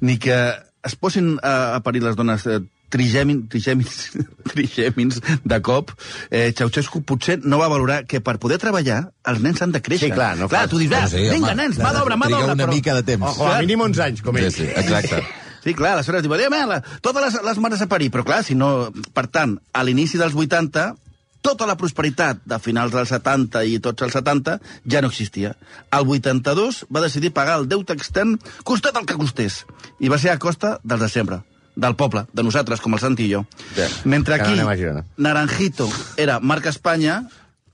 Ni 0.06 0.20
que 0.22 0.38
es 0.86 0.96
posin 0.96 1.40
a, 1.42 1.76
a 1.76 1.80
parir 1.84 2.06
les 2.06 2.16
dones 2.16 2.46
eh, 2.46 2.62
trigèmin, 2.90 3.44
trigèmins, 3.52 3.98
trigèmins 4.54 5.20
de 5.46 5.60
cop, 5.66 5.92
eh, 6.32 6.52
Ceausescu 6.58 7.02
potser 7.08 7.40
no 7.44 7.60
va 7.62 7.68
valorar 7.72 8.04
que 8.10 8.22
per 8.22 8.38
poder 8.42 8.58
treballar 8.62 9.02
els 9.30 9.42
nens 9.44 9.62
han 9.62 9.72
de 9.76 9.82
créixer. 9.86 10.10
Sí, 10.10 10.16
clar, 10.16 10.36
no 10.40 10.48
clar 10.50 10.66
fa- 10.66 10.72
tu 10.72 10.80
dius, 10.82 10.94
ah, 10.98 11.08
sí, 11.12 11.26
vinga, 11.30 11.54
home, 11.54 11.62
nens, 11.64 11.78
mà 11.82 11.94
d'obra, 11.96 12.18
mà 12.18 12.26
triga 12.30 12.40
d'obra. 12.42 12.54
una 12.58 12.66
però- 12.66 12.74
mica 12.76 12.96
de 12.98 13.04
temps. 13.04 13.28
O 13.30 13.36
com 13.44 13.52
a 13.52 13.60
mínim 13.62 13.82
uns 13.86 14.00
anys, 14.00 14.22
com 14.26 14.36
Sí, 14.38 14.44
ell. 14.44 14.52
sí, 14.54 14.64
exacte. 14.76 15.24
Sí, 15.60 15.74
clar, 15.76 15.90
aleshores 15.98 16.22
diu, 16.24 16.32
"Adéu, 16.34 16.50
la, 16.70 16.78
totes 17.04 17.22
les, 17.22 17.34
les 17.44 17.58
mares 17.60 17.82
a 17.84 17.88
parir, 17.92 18.08
però 18.10 18.24
clar, 18.24 18.46
si 18.48 18.56
no... 18.56 18.94
Per 19.14 19.26
tant, 19.28 19.58
a 19.76 19.84
l'inici 19.84 20.18
dels 20.18 20.32
80, 20.34 20.96
tota 21.44 21.66
la 21.68 21.76
prosperitat 21.76 22.40
de 22.48 22.60
finals 22.64 22.94
dels 22.96 23.10
70 23.12 23.66
i 23.68 23.78
tots 23.84 24.02
els 24.08 24.14
70 24.16 24.56
ja 24.88 25.02
no 25.02 25.10
existia. 25.12 25.52
El 25.92 26.08
82 26.08 26.86
va 26.88 27.02
decidir 27.04 27.34
pagar 27.36 27.60
el 27.60 27.68
deute 27.68 27.92
extern 27.94 28.38
costat 28.64 28.96
el 28.96 29.06
que 29.06 29.20
costés, 29.20 29.66
i 30.00 30.08
va 30.08 30.18
ser 30.18 30.32
a 30.32 30.40
costa 30.40 30.80
dels 30.84 31.02
de 31.04 31.10
sempre 31.12 31.42
del 31.76 31.96
poble, 31.96 32.26
de 32.34 32.44
nosaltres, 32.44 32.82
com 32.82 32.94
el 32.94 33.00
Santi 33.00 33.26
i 33.28 33.34
jo. 33.34 33.46
Ja, 33.76 33.88
Mentre 34.06 34.36
aquí. 34.36 34.56
Naranjito 35.18 35.90
era 36.18 36.40
marca 36.40 36.70
Espanya, 36.70 37.24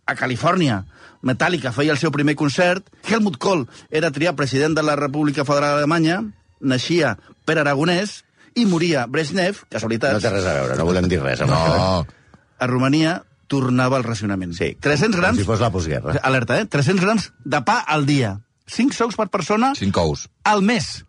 a 0.05 0.13
Califòrnia 0.15 0.83
Metallica 1.25 1.71
feia 1.73 1.91
el 1.91 1.97
seu 1.97 2.11
primer 2.13 2.35
concert, 2.37 2.85
Helmut 3.09 3.39
Kohl 3.41 3.63
era 3.89 4.11
triat 4.13 4.35
president 4.37 4.75
de 4.77 4.83
la 4.85 4.93
República 4.95 5.41
Federal 5.47 5.79
Alemanya, 5.79 6.19
naixia 6.61 7.15
Per 7.45 7.55
Aragonès 7.57 8.19
i 8.55 8.67
moria 8.69 9.07
Brezhnev, 9.09 9.63
No 9.65 9.73
casualitats, 9.73 10.21
té 10.21 10.29
res 10.29 10.45
a 10.45 10.53
veure, 10.59 10.77
no 10.77 10.85
volem 10.85 11.09
dir 11.09 11.19
res. 11.23 11.41
Amb 11.41 11.55
això. 11.57 11.79
No, 11.79 12.29
a 12.59 12.67
Romania 12.69 13.15
tornava 13.49 13.97
al 13.97 14.05
racionament. 14.05 14.53
Sí, 14.53 14.75
300 14.79 15.15
com 15.17 15.21
grams, 15.23 15.41
si 15.41 15.47
fos 15.49 15.59
la 15.65 15.71
postguerra. 15.73 16.13
alerta, 16.21 16.59
eh? 16.61 16.65
300 16.69 17.01
grams 17.03 17.31
de 17.43 17.61
pa 17.65 17.79
al 17.81 18.05
dia. 18.05 18.35
5 18.69 18.93
sous 18.97 19.17
per 19.17 19.27
persona 19.33 19.73
cinc 19.77 19.97
ous. 19.97 20.27
al 20.43 20.61
mes. 20.61 21.05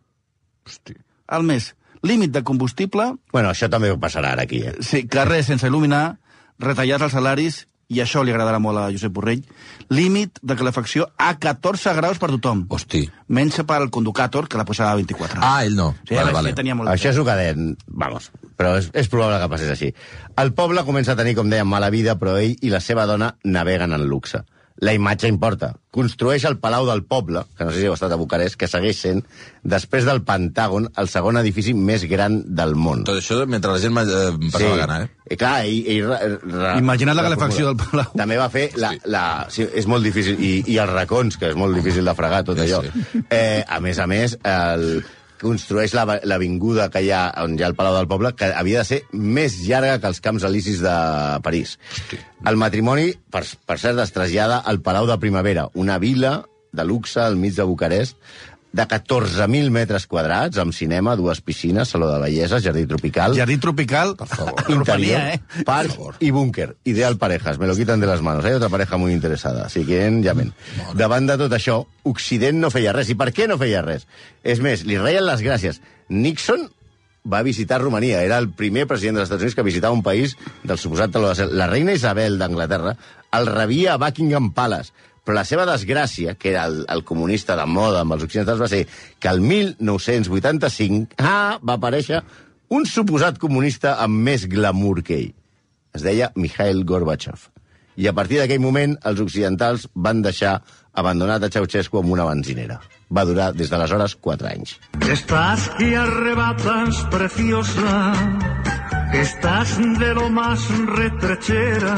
Hosti. 0.67 0.97
Al 1.29 1.43
mes. 1.45 1.75
Límit 2.07 2.33
de 2.35 2.45
combustible, 2.47 3.13
Bueno, 3.33 3.51
això 3.51 3.69
també 3.73 3.91
passarà 3.99 4.35
ara 4.37 4.47
aquí, 4.47 4.63
eh? 4.65 4.77
Sí, 4.81 5.07
carrers 5.11 5.51
sense 5.51 5.67
il·luminar, 5.67 6.19
retallats 6.63 7.09
els 7.09 7.17
salaris, 7.17 7.65
i 7.89 8.01
això 8.03 8.23
li 8.27 8.33
agradarà 8.35 8.59
molt 8.63 8.81
a 8.81 8.89
Josep 8.91 9.13
Borrell, 9.15 9.45
límit 9.95 10.41
de 10.43 10.57
calefacció 10.59 11.07
a 11.23 11.37
14 11.39 11.95
graus 11.95 12.19
per 12.19 12.33
tothom. 12.33 12.65
Hosti. 12.75 13.05
Menys 13.29 13.61
per 13.69 13.79
al 13.79 13.93
conducàtor, 13.95 14.49
que 14.51 14.59
la 14.59 14.67
posava 14.67 14.91
a 14.95 14.99
24. 14.99 15.39
Ah, 15.43 15.63
ell 15.67 15.77
no. 15.79 15.93
Sí, 16.09 16.17
vale, 16.19 16.35
vale, 16.35 16.55
tenia 16.59 16.75
molt 16.75 16.91
Això 16.91 17.13
és 17.13 17.21
el 17.21 17.29
que 17.29 17.37
deien, 17.39 17.71
vamos, 17.87 18.31
però 18.59 18.75
és, 18.81 18.91
és 18.95 19.11
probable 19.13 19.39
que 19.43 19.51
passés 19.53 19.71
així. 19.71 19.93
El 20.43 20.53
poble 20.59 20.83
comença 20.89 21.15
a 21.15 21.21
tenir, 21.21 21.37
com 21.39 21.51
dèiem, 21.53 21.69
mala 21.71 21.93
vida, 21.95 22.17
però 22.19 22.37
ell 22.41 22.57
i 22.59 22.75
la 22.75 22.83
seva 22.83 23.07
dona 23.07 23.37
naveguen 23.45 23.95
en 23.95 24.07
luxe. 24.11 24.43
La 24.85 24.93
imatge 24.93 25.29
importa. 25.31 25.71
Construeix 25.97 26.45
el 26.45 26.59
Palau 26.61 26.85
del 26.85 27.01
Poble, 27.09 27.47
que 27.57 27.65
no 27.65 27.71
sé 27.73 27.81
si 27.81 27.87
heu 27.89 27.95
estat 27.97 28.13
a 28.13 28.19
Bucarest, 28.21 28.59
que 28.61 28.69
segueix 28.69 28.99
sent, 29.01 29.23
després 29.65 30.05
del 30.05 30.21
Pentàgon, 30.29 30.91
el 31.01 31.09
segon 31.09 31.39
edifici 31.41 31.73
més 31.73 32.05
gran 32.11 32.43
del 32.59 32.75
món. 32.77 33.07
Tot 33.09 33.17
això 33.23 33.39
mentre 33.49 33.73
la 33.73 33.81
gent 33.81 33.97
eh, 34.03 34.51
passa 34.53 34.69
la 34.69 34.77
gana, 34.83 34.99
eh? 35.07 35.09
I 35.33 35.39
clar, 35.41 35.55
ell, 35.65 35.89
ell, 35.95 36.05
re- 36.11 36.39
re- 36.45 36.75
Imagina't 36.83 37.17
la 37.17 37.25
calefacció 37.25 37.71
del 37.73 37.81
Palau. 37.81 38.13
També 38.21 38.37
va 38.37 38.51
fer 38.53 38.67
la... 38.77 38.93
la 39.09 39.25
sí, 39.49 39.65
és 39.65 39.89
molt 39.89 40.05
difícil, 40.05 40.37
i, 40.45 40.59
i 40.69 40.77
els 40.85 40.93
racons, 40.93 41.41
que 41.41 41.55
és 41.55 41.57
molt 41.57 41.75
difícil 41.81 42.05
de 42.05 42.15
fregar, 42.21 42.45
tot 42.45 42.61
Sí, 42.61 42.69
allò. 42.69 42.83
sí. 42.85 43.25
Eh, 43.31 43.65
a 43.67 43.81
més 43.81 43.99
a 43.99 44.07
més, 44.07 44.37
el, 44.45 45.01
construeix 45.41 45.93
la- 45.95 46.21
l'avinguda 46.25 46.89
que 46.91 47.03
hi 47.05 47.11
ha 47.13 47.23
on 47.45 47.59
hi 47.59 47.63
ha 47.63 47.69
el 47.71 47.75
Palau 47.79 47.95
del 47.97 48.09
Poble, 48.09 48.35
que 48.35 48.49
havia 48.55 48.79
de 48.83 48.85
ser 48.89 49.03
més 49.13 49.59
llarga 49.67 49.99
que 50.01 50.07
els 50.11 50.21
Camps 50.21 50.45
Elisis 50.49 50.81
de 50.81 50.97
París. 51.43 51.79
El 52.47 52.57
matrimoni, 52.57 53.13
per, 53.31 53.45
per 53.67 53.79
cert, 53.79 53.99
es 54.03 54.13
trasllada 54.13 54.59
al 54.59 54.81
Palau 54.81 55.07
de 55.07 55.19
Primavera, 55.19 55.69
una 55.75 55.99
vila 55.99 56.45
de 56.73 56.85
luxe 56.85 57.21
al 57.21 57.37
mig 57.37 57.55
de 57.57 57.63
Bucarest, 57.65 58.17
de 58.77 58.85
14.000 58.85 59.71
metres 59.73 60.05
quadrats, 60.07 60.59
amb 60.61 60.75
cinema, 60.77 61.15
dues 61.17 61.41
piscines, 61.41 61.89
saló 61.89 62.11
de 62.13 62.19
bellesa, 62.21 62.61
jardí 62.61 62.85
tropical... 62.87 63.35
Jardí 63.39 63.57
tropical, 63.57 64.15
Interior, 64.69 64.81
Orfania, 64.83 65.35
eh? 65.35 65.41
parc 65.65 65.97
y 66.21 66.31
búnker. 66.31 66.77
Ideal 66.85 67.17
parejas. 67.17 67.59
Me 67.59 67.67
lo 67.67 67.75
quitan 67.75 68.01
de 68.01 68.07
las 68.07 68.21
manos. 68.21 68.45
Hay 68.45 68.53
otra 68.53 68.69
pareja 68.69 68.99
muy 68.99 69.15
interesada. 69.15 69.71
Si 69.71 69.85
quieren, 69.85 70.23
llamen. 70.23 70.53
Davant 70.95 71.27
de 71.27 71.39
tot 71.41 71.57
això, 71.57 71.81
Occident 72.05 72.61
no 72.61 72.71
feia 72.71 72.93
res. 72.93 73.09
I 73.09 73.17
per 73.17 73.33
què 73.33 73.49
no 73.49 73.57
feia 73.57 73.81
res? 73.87 74.05
És 74.45 74.61
més, 74.61 74.85
li 74.85 75.01
reien 75.01 75.25
les 75.25 75.41
gràcies. 75.41 75.81
Nixon 76.13 76.69
va 77.27 77.41
visitar 77.43 77.81
Romania. 77.81 78.21
Era 78.23 78.37
el 78.39 78.51
primer 78.53 78.85
president 78.87 79.17
dels 79.17 79.31
Estats 79.31 79.47
Units 79.47 79.57
que 79.57 79.65
visitava 79.67 79.97
un 79.97 80.05
país 80.05 80.37
del 80.65 80.79
suposat 80.79 81.17
taló 81.17 81.33
de. 81.33 81.49
La 81.49 81.71
reina 81.73 81.97
Isabel 81.97 82.37
d'Anglaterra 82.39 82.97
el 83.37 83.49
rebia 83.49 83.95
a 83.95 84.01
Buckingham 84.01 84.53
Palace. 84.53 84.93
Però 85.27 85.35
la 85.35 85.45
seva 85.49 85.65
desgràcia, 85.67 86.37
que 86.39 86.53
era 86.53 86.69
el, 86.71 86.85
el 86.87 87.03
comunista 87.05 87.57
de 87.59 87.67
moda 87.67 88.05
amb 88.05 88.15
els 88.15 88.23
occidentals, 88.29 88.63
va 88.63 88.71
ser 88.71 88.85
que 89.19 89.33
el 89.33 89.43
1985 89.43 91.19
ah, 91.19 91.59
va 91.59 91.75
aparèixer 91.75 92.23
un 92.77 92.87
suposat 92.87 93.41
comunista 93.43 93.97
amb 94.03 94.23
més 94.29 94.47
glamour 94.51 95.03
que 95.03 95.19
ell. 95.19 95.33
Es 95.97 96.07
deia 96.07 96.31
Mikhail 96.39 96.85
Gorbachev. 96.87 97.49
I 97.97 98.07
a 98.11 98.13
partir 98.15 98.39
d'aquell 98.39 98.61
moment, 98.61 98.95
els 99.09 99.23
occidentals 99.25 99.87
van 99.95 100.21
deixar 100.23 100.59
abandonat 100.95 101.43
a 101.43 101.51
Ceausescu 101.53 101.99
amb 102.01 102.13
una 102.13 102.27
benzinera. 102.29 102.79
Va 103.11 103.25
durar 103.25 103.53
des 103.55 103.71
d'aleshores 103.71 104.17
4 104.23 104.51
anys. 104.51 104.77
Estás 105.11 105.71
que 105.79 105.95
arrebatas, 105.97 107.03
preciosa. 107.11 108.13
Estás 109.15 109.79
de 109.79 110.15
lo 110.15 110.29
más 110.31 110.69
retrechera. 110.99 111.95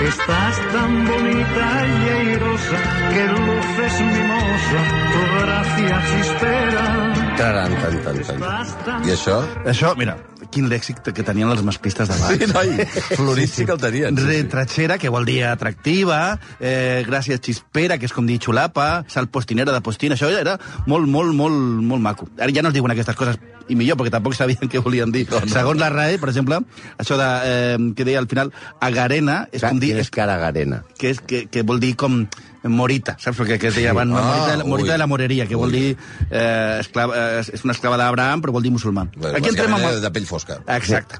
Estás 0.00 0.72
tan 0.72 1.06
bonita 1.06 1.86
y 1.86 2.08
airosa 2.08 2.78
que 3.10 3.26
luces 3.26 4.00
mimosa, 4.00 4.80
tu 5.12 5.42
gracia 5.42 6.02
chispera. 6.08 7.27
Taran, 7.38 7.70
tan, 7.78 8.02
tan, 8.02 8.18
tan. 8.26 9.04
I 9.06 9.12
això? 9.14 9.36
Això, 9.70 9.92
mira, 9.98 10.16
quin 10.50 10.66
lèxic 10.70 10.98
que 11.14 11.22
tenien 11.22 11.50
els 11.52 11.60
masclistes 11.62 12.08
de 12.10 12.16
Sí, 12.18 12.48
noi, 12.50 12.72
florístic 13.14 13.70
el 13.70 13.78
tenien. 13.78 14.16
Sí, 14.18 14.24
sí. 14.24 14.38
Retratxera, 14.42 14.96
que 14.98 15.12
vol 15.12 15.26
dir 15.28 15.44
atractiva, 15.46 16.38
eh, 16.58 17.04
gràcies 17.06 17.38
xispera, 17.44 17.98
que 17.98 18.08
és 18.10 18.14
com 18.16 18.26
dir 18.26 18.40
xulapa, 18.42 19.04
salpostinera 19.12 19.74
de 19.76 19.82
postina, 19.86 20.18
això 20.18 20.32
era 20.34 20.56
molt, 20.90 21.06
molt, 21.06 21.30
molt, 21.38 21.54
molt 21.92 22.02
maco. 22.02 22.28
Ara 22.40 22.50
ja 22.54 22.64
no 22.66 22.72
es 22.72 22.78
diuen 22.78 22.90
aquestes 22.96 23.16
coses, 23.18 23.38
i 23.68 23.76
millor, 23.76 23.98
perquè 24.00 24.10
tampoc 24.16 24.34
sabien 24.34 24.66
què 24.72 24.82
volien 24.82 25.12
dir. 25.14 25.26
No, 25.30 25.42
no. 25.44 25.52
Segons 25.52 25.78
la 25.78 25.92
RAE, 25.94 26.18
per 26.18 26.32
exemple, 26.32 26.58
això 26.98 27.20
de, 27.20 27.30
eh, 27.44 27.78
que 27.94 28.08
deia 28.08 28.18
al 28.18 28.26
final, 28.26 28.50
agarena, 28.80 29.44
és 29.52 29.62
com 29.62 29.78
dir, 29.78 29.92
Quina 29.92 30.02
és 30.06 30.10
cara 30.10 30.38
garena? 30.40 30.82
que, 30.98 31.14
és, 31.14 31.20
que, 31.20 31.46
que 31.52 31.62
vol 31.62 31.78
dir 31.78 31.94
com 32.00 32.24
morita, 32.64 33.16
saps? 33.20 33.38
Perquè 33.38 33.58
que 33.58 33.68
es 33.68 33.74
deia 33.76 33.90
abans, 33.92 34.12
Ah, 34.12 34.22
morita, 34.22 34.56
de- 34.56 34.64
morita 34.64 34.92
de 34.92 34.98
la 34.98 35.06
moreria, 35.06 35.46
que 35.46 35.54
vol 35.56 35.70
Ui. 35.72 35.78
dir 35.78 35.96
eh, 36.30 36.78
esclava, 36.80 37.14
eh, 37.38 37.40
és 37.54 37.64
una 37.64 37.72
esclava 37.72 37.96
d'Abraham, 37.96 38.42
però 38.42 38.52
vol 38.52 38.62
dir 38.62 38.72
musulmà. 38.72 39.08
Bueno, 39.16 39.36
Aquí 39.38 39.48
entrem 39.48 39.74
amb... 39.74 39.84
De 40.02 40.10
pell 40.10 40.26
fosca. 40.26 40.60
Exacte. 40.66 41.18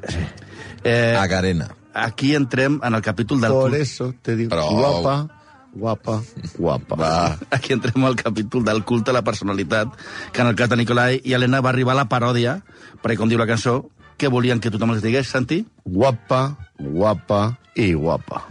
Eh, 0.84 1.16
Agarena. 1.18 1.68
aquí 1.94 2.34
entrem 2.34 2.80
en 2.82 2.94
el 2.94 3.02
capítol 3.02 3.40
del 3.40 3.50
Por 3.52 3.74
eso 3.74 4.14
te 4.22 4.36
digo, 4.36 4.50
Però- 4.54 4.70
guapa, 4.70 5.28
guapa, 5.74 6.22
guapa. 6.56 6.96
Va. 6.96 7.38
Aquí 7.50 7.72
entrem 7.72 8.04
al 8.04 8.16
capítol 8.16 8.64
del 8.64 8.84
culte 8.84 9.10
a 9.10 9.14
la 9.14 9.22
personalitat, 9.22 9.88
que 10.32 10.40
en 10.40 10.46
el 10.48 10.54
cas 10.54 10.68
de 10.68 10.76
Nicolai 10.76 11.20
i 11.24 11.34
Helena 11.34 11.60
va 11.60 11.70
arribar 11.70 11.92
a 11.92 12.02
la 12.02 12.08
paròdia, 12.08 12.62
perquè 13.02 13.16
com 13.16 13.28
diu 13.28 13.38
la 13.38 13.46
cançó, 13.46 13.90
què 14.18 14.28
volien 14.30 14.58
que 14.60 14.70
tothom 14.70 14.90
els 14.90 15.02
digués, 15.02 15.28
Santi? 15.28 15.64
Guapa, 15.84 16.56
guapa 16.78 17.58
i 17.76 17.92
guapa. 17.94 18.44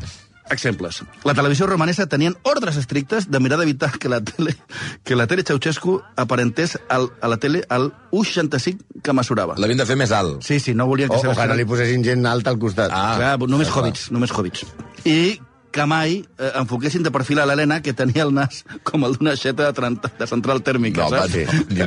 Exemples. 0.50 1.02
La 1.24 1.34
televisió 1.34 1.68
romanesa 1.68 2.06
tenien 2.08 2.36
ordres 2.44 2.78
estrictes 2.78 3.30
de 3.32 3.40
mirar 3.40 3.60
d'evitar 3.60 3.92
que 4.00 4.10
la 4.10 4.22
tele, 4.24 4.56
que 5.04 5.16
la 5.16 5.28
tele 5.28 5.44
Ceausescu 5.44 6.02
aparentés 6.16 6.78
al, 6.90 7.10
a 7.22 7.28
la 7.28 7.38
tele 7.38 7.64
al 7.70 7.92
1,65 8.12 9.02
que 9.04 9.14
mesurava. 9.14 9.56
L'havien 9.58 9.78
de 9.82 9.86
fer 9.90 9.98
més 10.00 10.12
alt. 10.16 10.42
Sí, 10.44 10.60
sí, 10.60 10.74
no 10.74 10.88
volien 10.88 11.10
O, 11.12 11.20
que 11.22 11.28
o 11.28 11.36
que 11.36 11.48
no 11.52 11.56
li 11.60 11.66
posessin 11.68 12.04
gent 12.06 12.26
alta 12.26 12.52
al 12.54 12.60
costat. 12.60 12.92
Ah. 12.94 13.16
Clar, 13.18 13.36
només 13.50 13.68
clar. 13.70 13.84
hobbits, 13.86 14.10
només 14.16 14.32
hobbits. 14.34 14.66
I 15.06 15.40
que 15.78 15.86
mai 15.86 16.24
eh, 16.40 16.52
enfoquessin 16.58 17.04
de 17.06 17.12
perfil 17.14 17.38
a 17.44 17.46
l'Helena, 17.46 17.82
que 17.86 17.94
tenia 17.94 18.24
el 18.24 18.32
nas 18.34 18.64
com 18.88 19.04
el 19.06 19.18
d'una 19.20 19.36
aixeta 19.36 19.68
de, 19.76 19.90
de 20.18 20.28
central 20.28 20.64
tèrmica, 20.66 21.04
No, 21.06 21.10
saps? 21.12 21.36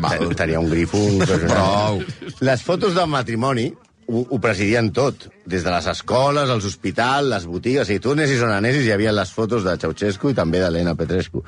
va, 0.05 0.13
Sí, 0.21 0.35
tenia 0.39 0.61
un 0.61 0.69
grifo. 0.71 1.01
Prou. 1.49 2.03
Les 2.45 2.63
fotos 2.63 2.95
del 2.95 3.09
matrimoni 3.11 3.71
ho, 4.11 4.27
ho 4.29 4.39
presidien 4.43 4.91
tot, 4.93 5.29
des 5.47 5.63
de 5.65 5.71
les 5.71 5.87
escoles, 5.95 6.51
els 6.51 6.65
hospitals, 6.67 7.29
les 7.31 7.47
botigues, 7.47 7.91
i 7.95 8.01
tu 8.03 8.13
anessis 8.17 8.43
on 8.43 8.51
anessis 8.53 8.85
hi 8.89 8.93
havia 8.97 9.13
les 9.15 9.31
fotos 9.33 9.65
de 9.65 9.77
Ceausescu 9.79 10.33
i 10.33 10.37
també 10.39 10.61
d'Helena 10.63 10.97
Petrescu. 10.99 11.45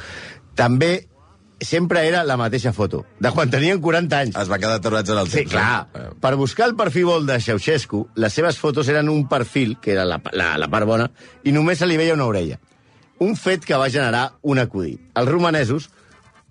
També 0.55 1.09
sempre 1.63 2.01
era 2.09 2.25
la 2.27 2.35
mateixa 2.37 2.73
foto, 2.75 3.05
de 3.23 3.31
quan 3.31 3.51
tenien 3.51 3.79
40 3.81 4.19
anys. 4.19 4.37
Es 4.41 4.49
va 4.51 4.59
quedar 4.59 4.81
aturats 4.81 5.11
en 5.15 5.19
el 5.21 5.29
Sí, 5.31 5.37
temps. 5.45 5.53
clar. 5.53 5.87
eh? 5.95 6.09
Per 6.21 6.35
buscar 6.37 6.67
el 6.67 6.75
perfil 6.77 7.05
vol 7.07 7.27
de 7.27 7.37
Ceausescu, 7.41 8.09
les 8.17 8.33
seves 8.35 8.59
fotos 8.59 8.89
eren 8.91 9.09
un 9.09 9.29
perfil, 9.29 9.77
que 9.81 9.93
era 9.95 10.05
la, 10.05 10.21
la, 10.33 10.57
la 10.59 10.69
part 10.69 10.87
bona, 10.87 11.11
i 11.45 11.53
només 11.55 11.79
se 11.79 11.87
li 11.87 11.97
veia 11.97 12.15
una 12.19 12.27
orella. 12.27 12.59
Un 13.23 13.37
fet 13.39 13.65
que 13.65 13.79
va 13.79 13.87
generar 13.91 14.33
un 14.43 14.59
acudit. 14.59 14.99
Els 15.15 15.29
romanesos, 15.31 15.91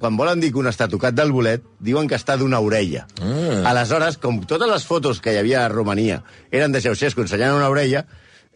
quan 0.02 0.18
volen 0.18 0.42
dir 0.42 0.50
que 0.52 0.58
un 0.58 0.68
està 0.72 0.88
tocat 0.90 1.14
del 1.14 1.32
bolet, 1.32 1.64
diuen 1.80 2.08
que 2.10 2.18
està 2.18 2.34
d'una 2.42 2.60
orella. 2.66 3.06
Mm. 3.22 3.62
Aleshores, 3.70 4.18
com 4.22 4.42
totes 4.50 4.70
les 4.70 4.86
fotos 4.90 5.22
que 5.22 5.36
hi 5.36 5.38
havia 5.40 5.66
a 5.66 5.70
Romania 5.70 6.24
eren 6.50 6.74
de 6.74 6.82
Ceausescu 6.82 7.22
ensenyant 7.22 7.54
una 7.54 7.70
orella, 7.70 8.08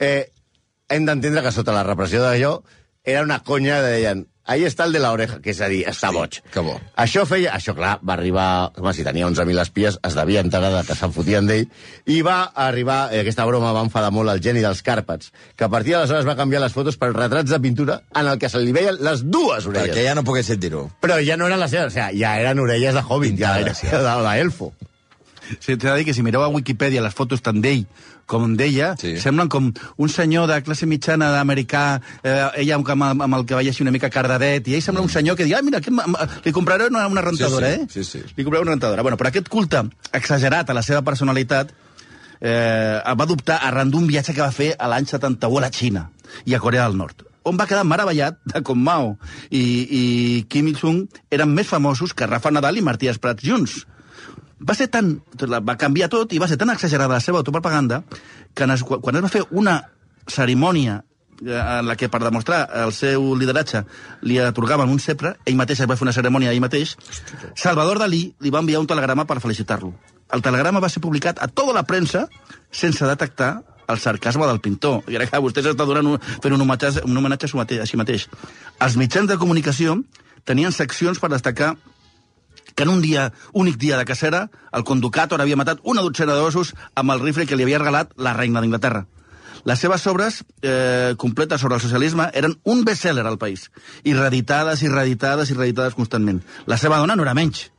eh, 0.02 0.32
hem 0.90 1.06
d'entendre 1.06 1.46
que 1.46 1.54
sota 1.54 1.76
la 1.76 1.86
repressió 1.86 2.24
d'allò 2.24 2.58
era 3.06 3.22
una 3.22 3.44
conya, 3.46 3.78
deien, 3.86 4.26
ahí 4.46 4.64
està 4.66 4.86
el 4.86 4.94
de 4.94 5.02
la 5.02 5.12
oreja, 5.12 5.40
que 5.42 5.52
és 5.52 5.60
a 5.62 5.70
dir, 5.72 5.82
està 5.90 6.12
boig. 6.14 6.40
que 6.54 6.64
bo. 6.64 6.78
Això 7.02 7.26
feia... 7.28 7.54
Això, 7.58 7.76
clar, 7.78 7.98
va 8.06 8.14
arribar... 8.14 8.72
Home, 8.78 8.94
si 8.94 9.04
tenia 9.06 9.28
11.000 9.28 9.62
espies, 9.64 10.00
es 10.06 10.18
devia 10.18 10.44
enterar 10.46 10.72
de 10.74 10.84
que 10.88 10.98
se'n 10.98 11.14
fotien 11.16 11.50
d'ell, 11.50 11.68
i 12.06 12.22
va 12.26 12.38
arribar... 12.66 13.10
Eh, 13.12 13.22
aquesta 13.26 13.46
broma 13.50 13.74
va 13.76 13.84
enfadar 13.88 14.14
molt 14.16 14.34
el 14.34 14.42
geni 14.46 14.64
dels 14.64 14.84
Càrpats, 14.86 15.32
que 15.56 15.68
a 15.68 15.72
partir 15.74 15.96
d'aleshores 15.96 16.28
va 16.30 16.38
canviar 16.40 16.64
les 16.64 16.74
fotos 16.78 16.98
per 17.02 17.12
retrats 17.14 17.52
de 17.52 17.62
pintura 17.62 18.00
en 18.16 18.32
el 18.32 18.40
que 18.42 18.50
se 18.50 18.62
li 18.62 18.74
veien 18.76 19.02
les 19.04 19.26
dues 19.26 19.66
orelles. 19.66 19.94
Perquè 19.94 20.08
ja 20.08 20.18
no 20.18 20.26
pogués 20.28 20.50
sentir-ho. 20.54 20.88
Però 21.02 21.20
ja 21.26 21.38
no 21.38 21.50
eren 21.50 21.62
les 21.62 21.74
seves, 21.74 21.94
o 21.94 21.96
sigui, 21.96 22.22
ja 22.22 22.36
eren 22.42 22.62
orelles 22.62 22.96
de 22.96 23.06
Hobbit, 23.06 23.40
ja 23.42 23.58
era 23.62 23.74
de 23.74 24.18
l'elfo. 24.26 24.74
Sí, 25.60 25.76
T'he 25.76 25.78
de 25.78 25.96
dir 26.00 26.06
que 26.08 26.14
si 26.18 26.24
mireu 26.26 26.42
a 26.42 26.50
Wikipedia 26.50 27.04
les 27.06 27.14
fotos 27.14 27.44
tant 27.46 27.60
d'ell 27.62 27.84
com 28.26 28.56
d'ella, 28.58 28.96
Sí. 28.98 29.16
semblen 29.22 29.48
com 29.50 29.72
un 29.98 30.10
senyor 30.10 30.48
de 30.50 30.62
classe 30.64 30.86
mitjana 30.90 31.32
d'americà, 31.32 32.02
eh, 32.24 32.50
ella 32.64 32.76
amb, 32.76 32.90
amb, 32.90 33.22
amb 33.22 33.36
el 33.36 33.46
cavall 33.46 33.68
així 33.70 33.84
una 33.84 33.92
mica 33.92 34.10
cardadet, 34.10 34.68
i 34.68 34.76
ell 34.76 34.82
sembla 34.82 35.04
un 35.04 35.10
senyor 35.10 35.38
que 35.38 35.46
diu, 35.46 35.56
ah, 35.58 35.62
mira, 35.62 35.82
que, 35.82 35.92
li 36.44 36.52
compraré 36.52 36.88
una, 36.88 37.08
una 37.08 37.22
rentadora, 37.22 37.70
Sí, 37.70 37.76
sí, 37.90 38.00
eh? 38.00 38.04
sí, 38.04 38.20
sí. 38.20 38.34
Li 38.36 38.44
compraré 38.44 38.64
una 38.64 38.72
rentadora. 38.72 39.02
Bueno, 39.04 39.18
però 39.18 39.30
aquest 39.30 39.48
culte 39.50 39.84
exagerat 40.12 40.70
a 40.70 40.74
la 40.74 40.82
seva 40.82 41.02
personalitat 41.04 41.72
eh, 42.42 43.00
va 43.06 43.24
adoptar 43.24 43.60
arran 43.64 43.92
d'un 43.92 44.08
viatge 44.08 44.34
que 44.34 44.42
va 44.42 44.52
fer 44.52 44.74
a 44.78 44.88
l'any 44.92 45.06
71 45.06 45.58
a 45.58 45.62
la 45.62 45.72
Xina 45.72 46.10
i 46.46 46.54
a 46.56 46.60
Corea 46.60 46.84
del 46.90 46.98
Nord 46.98 47.24
on 47.46 47.58
va 47.60 47.68
quedar 47.70 47.84
meravellat 47.86 48.40
de 48.50 48.62
com 48.66 48.80
Mao 48.82 49.18
i, 49.54 49.62
i 49.62 50.46
Kim 50.50 50.68
Il-sung 50.72 51.04
eren 51.30 51.52
més 51.54 51.68
famosos 51.70 52.14
que 52.18 52.26
Rafa 52.26 52.50
Nadal 52.52 52.78
i 52.78 52.82
Martí 52.82 53.08
Esprats 53.08 53.46
junts 53.46 53.84
va 54.60 54.76
ser 54.76 54.88
tan... 54.92 55.20
va 55.42 55.78
canviar 55.78 56.10
tot 56.10 56.34
i 56.34 56.40
va 56.40 56.48
ser 56.48 56.58
tan 56.58 56.72
exagerada 56.74 57.18
la 57.18 57.24
seva 57.24 57.42
autopropaganda 57.42 58.04
que 58.54 58.64
es, 58.64 58.84
quan 58.84 59.16
es 59.16 59.24
va 59.24 59.32
fer 59.32 59.44
una 59.52 59.76
cerimònia 60.28 61.04
eh, 61.44 61.52
en 61.52 61.88
la 61.88 61.96
que 61.96 62.10
per 62.10 62.24
demostrar 62.24 62.66
el 62.86 62.94
seu 62.96 63.34
lideratge 63.36 63.84
li 64.24 64.40
atorgaven 64.40 64.90
un 64.90 65.00
cepre, 65.00 65.36
ell 65.46 65.60
mateix 65.60 65.84
es 65.84 65.90
va 65.90 65.98
fer 66.00 66.08
una 66.08 66.16
cerimònia 66.16 66.54
ell 66.54 66.64
mateix, 66.64 66.96
Salvador 67.56 68.00
Dalí 68.00 68.26
li 68.40 68.54
va 68.54 68.64
enviar 68.64 68.80
un 68.80 68.88
telegrama 68.88 69.28
per 69.28 69.42
felicitar-lo. 69.44 69.94
El 70.34 70.42
telegrama 70.42 70.82
va 70.82 70.90
ser 70.90 71.04
publicat 71.04 71.40
a 71.44 71.48
tota 71.48 71.76
la 71.76 71.84
premsa 71.86 72.26
sense 72.72 73.06
detectar 73.06 73.62
el 73.88 74.00
sarcasme 74.00 74.48
del 74.48 74.60
pintor. 74.60 75.04
I 75.12 75.20
ara, 75.20 75.28
clar, 75.30 75.44
vostè 75.46 75.62
s'està 75.62 75.86
donant 75.86 76.16
un, 76.16 76.22
fent 76.42 76.56
un 76.56 76.62
homenatge, 76.62 77.04
un 77.06 77.18
homenatge 77.18 77.46
a 77.46 77.86
si 77.86 77.98
mateix. 77.98 78.28
Els 78.82 78.96
mitjans 78.98 79.30
de 79.30 79.38
comunicació 79.38 80.00
tenien 80.44 80.72
seccions 80.72 81.20
per 81.20 81.30
destacar 81.30 81.76
que 82.76 82.84
en 82.84 82.90
un 82.90 83.02
dia, 83.02 83.32
únic 83.54 83.78
dia 83.80 83.98
de 83.98 84.06
cacera, 84.06 84.50
el 84.76 84.84
conducàtor 84.84 85.40
havia 85.42 85.56
matat 85.56 85.80
una 85.84 86.02
dotzena 86.04 86.36
d'ossos 86.36 86.74
amb 86.96 87.12
el 87.16 87.22
rifle 87.24 87.46
que 87.48 87.56
li 87.56 87.64
havia 87.64 87.80
regalat 87.80 88.12
la 88.18 88.34
reina 88.36 88.62
d'Inglaterra. 88.62 89.06
Les 89.66 89.80
seves 89.82 90.04
obres 90.12 90.44
eh, 90.62 91.16
completes 91.18 91.62
sobre 91.62 91.76
el 91.80 91.82
socialisme 91.82 92.28
eren 92.38 92.58
un 92.70 92.84
best-seller 92.86 93.24
al 93.26 93.40
país, 93.42 93.72
i 94.04 94.14
reeditades 94.14 94.84
i 94.84 94.90
reeditades 94.92 95.50
i 95.50 95.56
reeditades 95.58 95.96
constantment. 95.98 96.44
La 96.68 96.78
seva 96.78 97.00
dona 97.02 97.16
no 97.16 97.24
era 97.26 97.34
menys. 97.34 97.72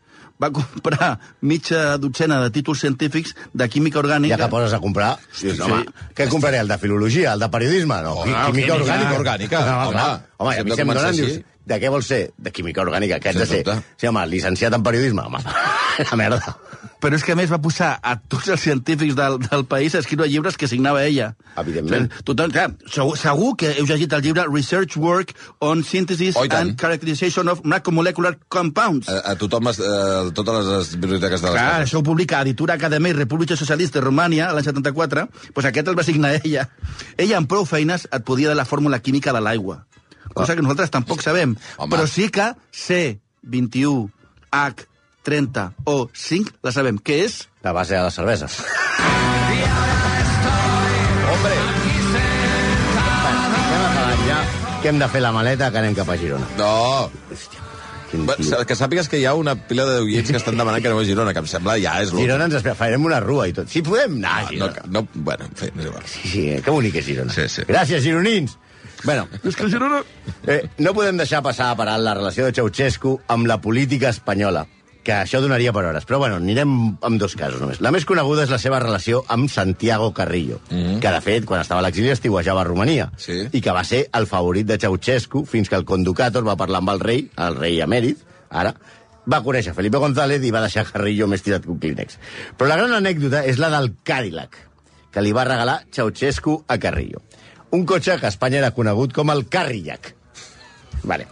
Va 0.43 0.51
comprar 0.53 1.13
mitja 1.41 1.95
dotzena 1.97 2.41
de 2.43 2.51
títols 2.53 2.81
científics 2.83 3.37
de 3.55 3.69
química 3.73 4.01
orgànica... 4.03 4.35
Ja 4.37 4.43
que 4.45 4.51
poses 4.53 4.75
a 4.77 4.81
comprar, 4.83 5.15
dius, 5.41 5.61
home, 5.65 5.85
què 6.17 6.27
compraré, 6.29 6.59
el 6.61 6.69
de 6.69 6.77
filologia, 6.83 7.33
el 7.33 7.41
de 7.41 7.49
periodisme? 7.55 8.01
No, 8.05 8.17
Home, 8.25 8.35
química, 8.51 8.51
química, 8.51 8.81
orgànica. 8.83 9.15
orgànica, 9.21 9.63
No, 9.65 9.79
home. 9.89 10.03
home, 10.37 10.55
Si 10.57 10.61
a 10.61 10.65
mi 10.67 10.75
si 10.75 10.81
em 10.85 10.93
donen, 10.93 11.17
dius, 11.17 11.39
de 11.67 11.81
què 11.83 11.91
vols 11.91 12.07
ser? 12.07 12.31
De 12.39 12.53
química 12.55 12.85
orgànica, 12.85 13.19
què 13.21 13.33
has 13.33 13.41
de 13.43 13.47
ser? 13.51 13.63
Sí, 13.99 14.07
home, 14.07 14.23
llicenciat 14.31 14.75
en 14.77 14.83
periodisme, 14.87 15.25
home, 15.27 15.41
la 16.11 16.17
merda. 16.21 16.57
Però 16.97 17.13
és 17.19 17.23
que 17.27 17.35
a 17.35 17.37
més 17.37 17.51
va 17.53 17.59
posar 17.61 17.91
a 18.03 18.15
tots 18.17 18.49
els 18.49 18.63
científics 18.63 19.15
del, 19.19 19.35
del 19.43 19.65
país 19.69 19.95
a 19.95 19.99
escriure 20.01 20.27
llibres 20.31 20.57
que 20.57 20.67
signava 20.67 21.03
ella. 21.05 21.27
Evidentment. 21.61 22.07
Tothom, 22.25 22.51
clar, 22.55 22.71
segur, 22.89 23.19
segur 23.21 23.51
que 23.61 23.75
heu 23.77 23.85
llegit 23.87 24.15
el 24.17 24.23
llibre 24.25 24.47
Research 24.49 24.97
Work 24.97 25.35
on 25.61 25.83
Synthesis 25.85 26.39
Oh, 26.41 26.47
and 26.57 26.73
Characterization 26.81 27.51
of 27.53 27.61
Macromolecular 27.69 28.33
Compounds. 28.49 29.11
A, 29.13 29.19
a 29.33 29.37
tothom, 29.37 29.69
es- 29.75 29.83
eh, 29.85 30.31
totes 30.35 30.71
les 30.73 30.95
biblioteques 30.97 31.43
de 31.45 31.51
les 31.51 31.59
Clar, 31.59 31.67
cases. 31.75 31.91
això 31.91 32.01
ho 32.01 32.07
publica 32.09 32.41
Editura 32.47 32.79
Acadèmia 32.81 33.13
i 33.13 33.19
República 33.21 33.57
Socialista 33.61 34.01
de 34.01 34.07
Romània 34.07 34.49
l'any 34.57 34.65
74, 34.71 35.29
doncs 35.53 35.69
aquest 35.73 35.93
el 35.93 35.99
va 36.01 36.07
signar 36.09 36.33
ella. 36.41 36.69
Ella 37.19 37.37
amb 37.43 37.51
prou 37.53 37.69
feines 37.69 38.09
et 38.11 38.25
podia 38.25 38.49
dar 38.55 38.57
la 38.57 38.65
fórmula 38.65 39.03
química 39.05 39.37
de 39.37 39.45
l'aigua, 39.45 39.83
cosa 40.37 40.55
que 40.55 40.63
nosaltres 40.63 40.91
tampoc 40.95 41.23
sabem, 41.25 41.57
Home. 41.79 41.91
però 41.97 42.07
sí 42.07 42.29
que 42.29 42.51
C21, 42.77 44.11
H, 44.53 44.87
30 45.27 45.73
o 45.85 46.11
5 46.13 46.59
la 46.63 46.73
sabem. 46.77 46.99
Què 47.03 47.23
és? 47.25 47.41
La 47.67 47.73
base 47.73 47.97
de 47.97 48.03
les 48.05 48.15
cerveses. 48.15 48.61
Hombre, 51.27 51.57
Anem 52.97 54.27
ja, 54.29 54.39
que 54.83 54.89
hem 54.93 54.99
de 55.03 55.09
fer 55.13 55.21
la 55.25 55.33
maleta, 55.35 55.71
que 55.73 55.81
anem 55.83 55.95
cap 55.97 56.09
a 56.11 56.17
Girona. 56.21 56.47
no. 56.59 57.11
Quin 58.07 58.23
Bé, 58.25 58.37
tio. 58.39 58.61
Que 58.63 58.77
sàpigues 58.79 59.09
que 59.11 59.19
hi 59.19 59.25
ha 59.27 59.33
una 59.35 59.57
pila 59.67 59.83
d'oients 59.89 60.29
que 60.31 60.39
estan 60.39 60.55
demanant 60.57 60.79
que 60.81 60.87
aneu 60.87 61.01
a 61.01 61.05
Girona, 61.09 61.33
que 61.35 61.41
em 61.43 61.47
sembla 61.51 61.75
ja 61.83 61.97
és 62.05 62.13
l'últim. 62.13 62.29
Girona 62.29 62.45
ens 62.47 62.55
espera, 62.61 62.77
farem 62.79 63.03
una 63.05 63.19
rua 63.25 63.49
i 63.51 63.53
tot. 63.57 63.67
Si 63.69 63.83
podem 63.83 64.15
anar 64.21 64.37
a 64.37 64.43
No, 64.45 64.49
Girona. 64.53 64.85
no, 64.95 65.03
bueno, 65.27 65.49
en 65.51 65.57
fi, 65.59 65.67
és 65.75 65.89
igual. 65.89 66.05
Sí, 66.07 66.23
sí, 66.31 66.45
que 66.63 66.71
bonic 66.71 66.95
és 67.03 67.05
Girona. 67.09 67.35
Sí, 67.35 67.49
sí. 67.51 67.65
Gràcies, 67.67 68.05
gironins. 68.07 68.55
Bueno, 69.05 69.29
És 69.45 69.57
que 69.57 69.69
Girona... 69.71 70.03
eh, 70.47 70.63
no 70.79 70.95
podem 70.95 71.17
deixar 71.21 71.43
passar 71.43 71.75
per 71.77 71.89
alt 71.89 72.05
la 72.05 72.15
relació 72.15 72.47
de 72.47 72.53
Ceausescu 72.57 73.21
amb 73.29 73.47
la 73.47 73.61
política 73.61 74.09
espanyola, 74.09 74.67
que 75.07 75.13
això 75.15 75.39
donaria 75.41 75.73
per 75.73 75.85
hores. 75.87 76.07
Però, 76.09 76.19
bueno, 76.19 76.41
anirem 76.41 76.97
amb 77.01 77.21
dos 77.21 77.37
casos 77.39 77.61
només. 77.63 77.81
La 77.85 77.93
més 77.95 78.05
coneguda 78.09 78.43
és 78.43 78.51
la 78.51 78.59
seva 78.59 78.81
relació 78.83 79.23
amb 79.29 79.51
Santiago 79.53 80.13
Carrillo, 80.15 80.61
mm 80.71 80.77
-hmm. 80.77 80.99
que, 81.01 81.13
de 81.13 81.21
fet, 81.21 81.45
quan 81.45 81.61
estava 81.61 81.81
a 81.81 81.85
l'exili 81.85 82.11
estiuejava 82.11 82.63
a 82.63 82.65
Romania, 82.65 83.13
Sí. 83.17 83.47
i 83.53 83.61
que 83.61 83.71
va 83.71 83.85
ser 83.85 84.09
el 84.13 84.27
favorit 84.27 84.67
de 84.67 84.79
Ceausescu 84.79 85.45
fins 85.45 85.69
que 85.69 85.77
el 85.77 85.85
conducàtor 85.85 86.43
va 86.45 86.57
parlar 86.57 86.79
amb 86.79 86.91
el 86.91 87.01
rei, 87.01 87.31
el 87.37 87.57
rei 87.57 87.81
emèrit, 87.81 88.19
ara, 88.51 88.75
va 89.27 89.43
conèixer 89.43 89.75
Felipe 89.75 89.99
González 89.99 90.43
i 90.43 90.51
va 90.51 90.61
deixar 90.61 90.85
Carrillo 90.91 91.27
més 91.27 91.43
tirat 91.43 91.63
que 91.63 91.71
un 91.71 91.79
clínex. 91.79 92.19
Però 92.57 92.67
la 92.67 92.77
gran 92.77 92.93
anècdota 92.93 93.45
és 93.45 93.59
la 93.59 93.69
del 93.71 93.93
Cadillac, 94.03 94.57
que 95.13 95.21
li 95.23 95.33
va 95.33 95.45
regalar 95.45 95.83
Ceausescu 95.91 96.65
a 96.69 96.79
Carrillo. 96.79 97.23
Un 97.71 97.85
cotxe 97.85 98.17
que 98.21 98.27
a 98.27 98.29
Espanya 98.31 98.59
era 98.59 98.71
conegut 98.73 99.13
com 99.13 99.31
el 99.31 99.47
Carrillac. 99.49 100.15
Vale. 101.03 101.27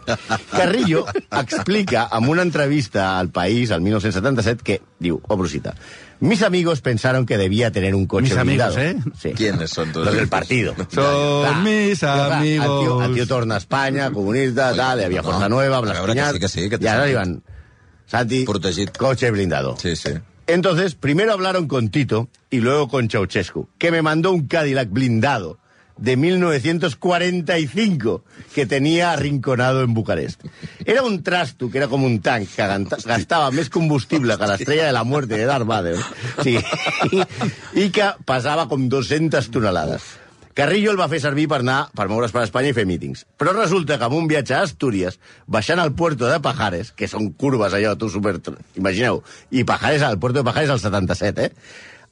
Carrillo 0.53 1.05
explica 1.33 2.09
en 2.13 2.29
una 2.29 2.43
entrevista 2.43 3.19
al 3.19 3.31
País, 3.31 3.71
al 3.73 3.81
1977, 3.81 4.63
que 4.63 4.83
diu, 5.01 5.21
obro 5.29 5.49
cita, 5.49 5.75
mis 6.21 6.43
amigos 6.43 6.81
pensaron 6.81 7.27
que 7.27 7.37
debía 7.39 7.73
tener 7.73 7.95
un 7.95 8.07
coche 8.07 8.29
Mis 8.29 8.37
amigos, 8.37 8.75
blindado. 8.77 9.01
¿eh? 9.09 9.13
Sí. 9.21 9.31
¿Quiénes 9.35 9.71
son 9.71 9.91
todos 9.91 10.07
Los 10.07 10.15
del 10.17 10.29
partido. 10.29 10.75
Son 10.91 11.63
mis 11.65 11.99
Clar, 11.99 12.45
El 12.45 12.51
tio, 12.61 12.63
amigos. 12.63 13.05
el 13.07 13.15
tio 13.15 13.27
torna 13.27 13.55
a 13.57 13.59
Espanya, 13.59 14.11
comunista, 14.13 14.69
Oye, 14.69 14.77
tal, 14.79 15.01
hi 15.01 15.05
havia 15.05 15.23
no, 15.23 15.29
Força 15.33 15.49
Nueva, 15.49 15.77
a 15.79 15.81
Blas 15.81 15.99
veure 15.99 16.15
que 16.15 16.25
sí, 16.33 16.39
que 16.39 16.49
sí, 16.49 16.69
que 16.71 16.79
y 16.81 16.87
ahora 16.87 17.03
sentit. 17.05 17.13
iban, 17.13 17.43
Santi, 18.07 18.45
Protegit. 18.45 18.97
coche 18.97 19.31
blindado. 19.31 19.77
Sí, 19.77 19.97
sí. 19.97 20.11
Entonces, 20.47 20.95
primero 20.95 21.33
hablaron 21.33 21.67
con 21.67 21.89
Tito 21.89 22.29
y 22.51 22.61
luego 22.61 22.89
con 22.89 23.09
Ceausescu, 23.09 23.69
que 23.79 23.91
me 23.91 24.03
mandó 24.03 24.31
un 24.31 24.47
Cadillac 24.47 24.91
blindado 24.91 25.59
de 25.97 26.17
1945 26.17 28.25
que 28.55 28.67
tenía 28.67 29.13
arrinconado 29.13 29.83
en 29.83 29.95
Bucarest. 29.95 30.43
Era 30.85 31.03
un 31.03 31.23
trasto 31.23 31.71
que 31.71 31.79
era 31.79 31.89
como 31.89 32.07
un 32.07 32.21
tank 32.21 32.49
que 32.57 32.67
gastava 33.07 33.51
més 33.55 33.71
combustible 33.71 34.37
que 34.39 34.51
l'estrella 34.51 34.91
de 34.91 34.97
la 34.97 35.05
muerte 35.05 35.39
de 35.39 35.47
Darth 35.47 35.67
Vader 35.67 35.97
sí. 36.43 36.59
i 37.85 37.91
que 37.95 38.11
pesava 38.27 38.69
com 38.69 38.89
200 38.91 39.51
tonelades. 39.55 40.03
Carrillo 40.55 40.93
el 40.93 40.99
va 40.99 41.09
fer 41.11 41.19
servir 41.19 41.49
per 41.51 41.59
anar, 41.65 41.89
per 41.99 42.05
moure's 42.07 42.31
per 42.35 42.45
Espanya 42.47 42.71
i 42.71 42.75
fer 42.77 42.85
mítings. 42.87 43.25
Però 43.43 43.51
resulta 43.57 43.97
que 43.99 44.07
amb 44.07 44.15
un 44.15 44.29
viatge 44.31 44.55
a 44.55 44.61
Astúries, 44.63 45.19
baixant 45.51 45.83
al 45.83 45.91
puerto 45.99 46.29
de 46.31 46.39
Pajares, 46.43 46.93
que 46.95 47.11
són 47.11 47.33
curves 47.35 47.75
allò, 47.75 47.97
tu 47.99 48.07
super... 48.07 48.37
Imagineu, 48.79 49.25
i 49.51 49.65
Pajares, 49.67 50.07
al 50.07 50.21
puerto 50.23 50.39
de 50.39 50.47
Pajares 50.47 50.71
al 50.71 50.79
77, 50.79 51.49
eh? 51.49 51.51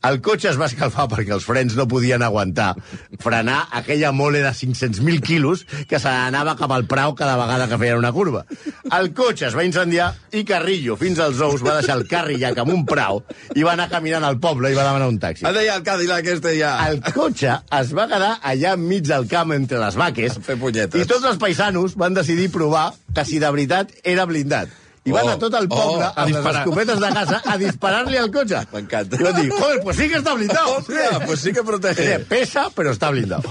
El 0.02 0.18
cotxe 0.24 0.48
es 0.50 0.56
va 0.58 0.66
escalfar 0.66 1.06
perquè 1.12 1.30
els 1.36 1.44
frens 1.46 1.76
no 1.78 1.86
podien 1.86 2.24
aguantar 2.26 2.72
frenar 3.22 3.68
aquella 3.78 4.10
mole 4.12 4.40
de 4.42 4.50
500.000 4.50 5.22
quilos 5.22 5.62
que 5.88 6.00
se 6.02 6.10
n'anava 6.10 6.56
cap 6.58 6.74
al 6.74 6.88
prau 6.90 7.14
cada 7.14 7.36
vegada 7.38 7.68
que 7.70 7.78
feien 7.78 8.00
una 8.00 8.10
curva. 8.12 8.42
El 8.98 9.12
cotxe 9.14 9.46
es 9.46 9.54
va 9.54 9.62
incendiar 9.62 10.10
i 10.34 10.42
Carrillo, 10.48 10.96
fins 10.98 11.22
als 11.22 11.38
ous, 11.44 11.62
va 11.62 11.76
deixar 11.78 12.00
el 12.00 12.08
Carrillac 12.10 12.58
amb 12.64 12.74
un 12.74 12.82
prau 12.88 13.22
i 13.54 13.62
va 13.62 13.76
anar 13.76 13.88
caminant 13.92 14.26
al 14.26 14.40
poble 14.42 14.72
i 14.72 14.78
va 14.78 14.88
demanar 14.88 15.08
un 15.12 15.20
taxi. 15.22 15.46
Ha 15.46 15.54
deia 15.54 15.78
el 15.78 15.86
Cadillac 15.86 16.32
este 16.34 16.56
ja. 16.58 16.74
El 16.90 16.98
cotxe 17.14 17.60
es 17.78 17.94
va 17.94 18.08
quedar 18.10 18.34
allà 18.42 18.74
enmig 18.74 19.06
del 19.06 19.30
camp 19.30 19.54
entre 19.54 19.78
les 19.84 19.98
vaques 20.02 20.38
i 20.42 21.06
tots 21.06 21.24
els 21.30 21.38
paisanos 21.38 21.94
van 21.94 22.18
decidir 22.18 22.50
provar 22.50 22.90
que 23.14 23.24
si 23.28 23.38
de 23.38 23.50
veritat 23.54 23.94
era 24.02 24.26
blindat. 24.26 24.81
I 25.04 25.10
van 25.10 25.26
Oh, 25.26 25.30
a 25.32 25.38
tot 25.38 25.54
el 25.58 25.66
poble, 25.66 26.04
oh, 26.06 26.12
amb 26.22 26.30
les 26.30 26.46
escopetes 26.46 27.00
de 27.02 27.08
casa, 27.14 27.40
a 27.44 27.56
disparar-li 27.58 28.16
al 28.20 28.30
cotxe. 28.30 28.60
M'encanta. 28.72 29.18
I 29.18 29.24
van 29.26 29.34
dir, 29.40 29.48
joder, 29.50 29.80
pues 29.82 29.96
sí 29.98 30.06
que 30.08 30.20
està 30.20 30.34
blindat. 30.36 30.68
Hòstia, 30.76 31.08
pues 31.26 31.40
sí 31.42 31.52
que 31.52 31.64
protege. 31.66 32.06
Eh, 32.14 32.18
Pesa, 32.30 32.68
però 32.70 32.92
està 32.94 33.10
blindat. 33.10 33.42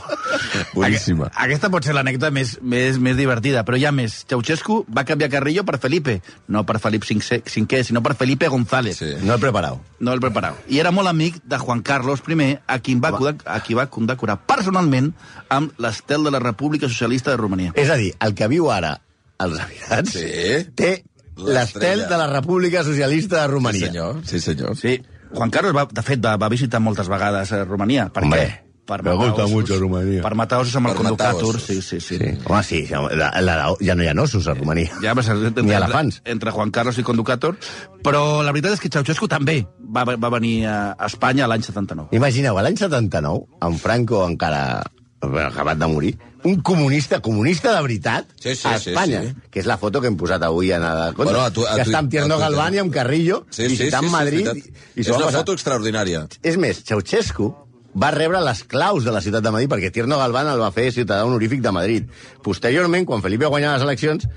Boníssima. 0.73 1.27
Aquesta 1.35 1.69
pot 1.73 1.83
ser 1.83 1.95
l'anècdota 1.97 2.31
més, 2.31 2.53
més, 2.61 2.97
més 3.03 3.17
divertida, 3.19 3.65
però 3.67 3.79
ha 3.87 3.91
més. 3.91 4.21
Ceausescu 4.29 4.85
va 4.95 5.03
canviar 5.03 5.29
Carrillo 5.33 5.65
per 5.67 5.77
Felipe, 5.83 6.21
no 6.47 6.63
per 6.65 6.79
Felip 6.79 7.03
V, 7.03 7.83
sinó 7.83 8.01
per 8.01 8.15
Felipe 8.15 8.47
González. 8.47 8.97
Sí. 8.97 9.11
No 9.23 9.35
he 9.35 9.39
preparat. 9.43 9.81
No 9.99 10.13
el 10.13 10.21
preparau. 10.23 10.55
I 10.69 10.79
era 10.79 10.91
molt 10.91 11.09
amic 11.11 11.41
de 11.43 11.57
Juan 11.57 11.81
Carlos 11.81 12.21
I, 12.27 12.57
a 12.67 12.79
qui, 12.79 12.95
va, 12.95 13.11
a 13.45 13.59
qui 13.61 13.73
va 13.75 13.89
condecorar 13.89 14.39
personalment 14.47 15.11
amb 15.49 15.71
l'estel 15.79 16.23
de 16.23 16.31
la 16.31 16.39
República 16.39 16.87
Socialista 16.87 17.31
de 17.31 17.37
Romania. 17.37 17.71
És 17.75 17.89
a 17.89 17.95
dir, 17.99 18.13
el 18.19 18.33
que 18.35 18.47
viu 18.47 18.71
ara 18.71 19.01
als 19.41 19.59
Emirats, 19.59 20.11
Sí. 20.13 20.69
té. 20.75 21.03
L'estel 21.45 22.07
de 22.07 22.17
la 22.17 22.27
República 22.27 22.83
Socialista 22.83 23.41
de 23.41 23.47
Sí, 23.47 23.51
Romania. 23.51 23.85
senyor. 23.87 24.21
Sí, 24.25 24.39
senyor. 24.39 24.75
Sí. 24.77 25.01
Juan 25.33 25.49
Carlos, 25.49 25.75
va, 25.75 25.85
de 25.91 26.01
fet, 26.01 26.19
va, 26.23 26.35
va 26.37 26.49
visitar 26.49 26.79
moltes 26.81 27.07
vegades 27.07 27.51
a 27.53 27.63
Romania. 27.65 28.09
Per 28.11 28.23
Hombre, 28.23 28.41
què? 28.41 28.67
Per 28.91 28.97
gusta 29.15 29.43
ossos. 29.45 29.51
mucho 29.51 29.77
Romania. 29.79 30.21
Per 30.21 30.35
matar 30.35 30.57
ossos 30.59 30.75
amb 30.75 30.87
el 30.89 30.93
Per 30.97 31.03
matar 31.03 31.31
conducàtor. 31.33 31.55
ossos. 31.55 31.63
Sí, 31.63 31.81
sí, 31.81 31.99
sí. 32.01 32.17
Sí. 32.17 32.31
Home, 32.45 32.63
sí, 32.63 32.81
la, 32.91 33.29
la, 33.39 33.75
ja 33.79 33.95
no 33.95 34.03
hi 34.03 34.07
ha 34.09 34.15
ossos 34.21 34.47
a 34.47 34.53
Romania. 34.53 34.91
Ja, 35.01 35.13
pues, 35.13 35.29
entre, 35.29 35.63
Ni 35.63 35.71
elefants. 35.71 36.21
Entre 36.25 36.51
Juan 36.51 36.71
Carlos 36.71 36.97
i 36.97 37.03
Conducàtor. 37.03 37.55
Però 38.03 38.41
la 38.43 38.51
veritat 38.51 38.73
és 38.73 38.81
que 38.81 38.89
Ceausescu 38.89 39.29
també 39.31 39.61
va, 39.79 40.03
va 40.03 40.29
venir 40.33 40.65
a 40.67 40.97
Espanya 41.05 41.47
l'any 41.47 41.61
79. 41.63 42.09
Imagineu, 42.17 42.57
l'any 42.59 42.75
79, 42.75 43.45
en 43.61 43.77
Franco 43.79 44.25
encara 44.27 44.83
bueno, 45.21 45.47
acabat 45.47 45.77
de 45.77 45.87
morir, 45.87 46.17
un 46.43 46.61
comunista, 46.61 47.19
comunista 47.21 47.75
de 47.75 47.81
veritat, 47.81 48.25
Sí, 48.39 48.55
sí, 48.55 48.67
a 48.67 48.77
sí, 48.79 48.89
Espanya, 48.89 49.21
sí. 49.23 49.35
que 49.51 49.59
és 49.59 49.65
la 49.69 49.77
foto 49.77 50.01
que 50.01 50.07
hem 50.07 50.17
posat 50.17 50.41
avui 50.43 50.71
el 50.71 50.81
compte, 50.81 51.23
Bueno, 51.23 51.41
a 51.41 51.51
tu- 51.51 51.65
a 51.67 51.75
que 51.75 51.83
tu- 51.83 51.91
està 51.91 51.99
amb 51.99 52.09
Tierno 52.09 52.35
a 52.35 52.39
Galván 52.39 52.73
i 52.73 52.79
amb 52.79 52.91
Carrillo, 52.93 53.45
Sí, 53.49 53.63
sí, 53.69 53.75
sí, 53.75 53.83
visitant 53.83 54.01
sí, 54.01 54.05
és 54.07 54.11
Madrid. 54.11 54.47
i, 54.55 54.59
i 54.95 55.01
és 55.01 55.07
una 55.09 55.25
passar. 55.25 55.39
foto 55.41 55.53
extraordinària. 55.53 56.27
És 56.41 56.57
més, 56.57 56.83
Ceausescu 56.83 57.53
va 57.93 58.09
rebre 58.11 58.39
les 58.41 58.63
claus 58.63 59.03
de 59.03 59.11
la 59.11 59.21
ciutat 59.21 59.43
de 59.43 59.51
Madrid 59.51 59.69
perquè 59.69 59.91
Tierno 59.91 60.17
Galván 60.17 60.47
el 60.47 60.59
va 60.59 60.71
fer 60.71 60.91
ciutadà 60.91 61.25
honorífic 61.25 61.61
de 61.61 61.71
Madrid. 61.71 62.09
Posteriorment, 62.41 63.05
quan 63.05 63.21
Felipe 63.21 63.45
guanyava 63.45 63.75
les 63.75 63.83
eleccions, 63.83 64.27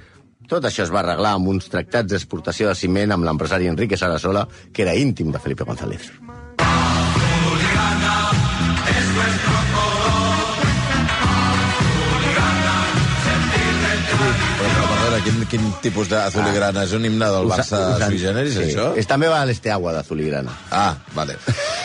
tot 0.49 0.63
això 0.65 0.83
es 0.83 0.91
va 0.93 1.01
arreglar 1.01 1.33
amb 1.39 1.49
uns 1.49 1.71
tractats 1.71 2.11
d'exportació 2.11 2.69
de 2.69 2.75
ciment 2.75 3.13
amb 3.13 3.25
l'empresari 3.25 3.67
Enrique 3.67 3.97
Sarasola, 3.97 4.47
que 4.73 4.83
era 4.83 4.95
íntim 4.95 5.31
de 5.33 5.39
Felipe 5.39 5.65
González. 5.65 6.11
Quin, 15.35 15.47
quin 15.51 15.73
tipus 15.83 16.09
d'azuligrana? 16.11 16.85
És 16.87 16.93
un 16.97 17.05
himne 17.05 17.27
del 17.31 17.49
Barça 17.51 17.81
Us- 17.91 17.99
us- 18.01 18.07
sui 18.07 18.19
generis, 18.19 18.55
sí. 18.55 18.63
això? 18.71 18.93
És, 18.97 19.07
també 19.11 19.29
va 19.29 19.41
a 19.43 19.47
l'Esteagua 19.49 19.93
d'Azuligrana. 19.93 20.53
Ah, 20.71 20.95
vale. 21.15 21.37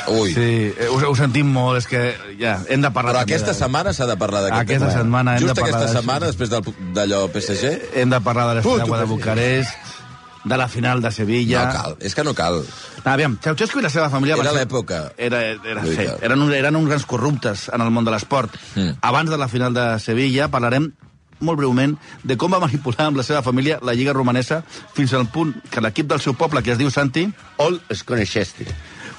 Ui. 0.08 0.34
Sí, 0.34 0.74
eh, 0.78 0.88
ho, 0.90 1.00
ho 1.10 1.16
sentim 1.16 1.48
molt, 1.52 1.80
és 1.82 1.88
que 1.88 2.16
ja, 2.40 2.60
hem 2.70 2.82
de 2.82 2.92
parlar 2.92 3.14
Però 3.16 3.22
aquesta 3.26 3.52
de- 3.54 3.58
setmana 3.60 3.94
s'ha 3.94 4.06
de 4.10 4.18
parlar 4.18 4.44
d'aquest 4.44 4.62
Aquesta 4.62 4.88
tema. 4.88 5.00
setmana 5.02 5.36
hem 5.38 5.44
Just 5.48 5.56
de 5.56 5.62
parlar 5.62 5.80
aquesta 5.82 6.00
setmana, 6.00 6.26
després 6.28 6.50
del- 6.50 6.94
d'allò 6.94 7.28
PSG? 7.32 7.74
Hem 7.96 8.10
de 8.10 8.22
parlar 8.22 8.48
de 8.50 8.56
l'Estrella 8.62 9.00
de. 9.00 9.06
Bucarest, 9.06 9.70
de 10.46 10.56
la 10.58 10.68
final 10.70 11.02
de 11.02 11.12
Sevilla... 11.12 11.66
No 11.66 11.74
cal, 11.74 11.96
és 12.00 12.16
que 12.16 12.24
no 12.24 12.34
cal. 12.34 12.62
Ah, 13.04 13.14
aviam, 13.14 13.38
Ceausescu 13.44 13.80
i 13.80 13.84
la 13.84 13.90
seva 13.92 14.10
família... 14.10 14.36
Era 14.40 14.52
ser- 14.54 14.62
l'època. 14.62 15.12
Era, 15.18 15.42
era, 15.52 15.84
sí, 15.84 15.90
Veritat. 15.96 16.24
eren, 16.24 16.42
un- 16.42 16.54
eren 16.54 16.76
uns 16.80 16.88
grans 16.88 17.06
corruptes 17.06 17.68
en 17.74 17.82
el 17.84 17.92
món 17.92 18.06
de 18.08 18.12
l'esport. 18.12 18.56
Mm. 18.76 18.96
Abans 19.02 19.30
de 19.30 19.38
la 19.38 19.48
final 19.52 19.74
de 19.76 20.00
Sevilla 20.00 20.48
parlarem 20.48 20.94
molt 21.40 21.58
breument 21.58 21.96
de 22.24 22.38
com 22.38 22.52
va 22.52 22.60
manipular 22.60 23.08
amb 23.10 23.18
la 23.18 23.24
seva 23.24 23.42
família 23.46 23.80
la 23.82 23.94
Lliga 23.94 24.14
Romanesa 24.14 24.62
fins 24.94 25.14
al 25.14 25.28
punt 25.28 25.54
que 25.72 25.82
l'equip 25.82 26.08
del 26.08 26.20
seu 26.20 26.34
poble, 26.36 26.62
que 26.64 26.72
es 26.72 26.78
diu 26.78 26.90
Santi, 26.92 27.28
Ol 27.58 27.82
Sconeixesti. 27.94 28.66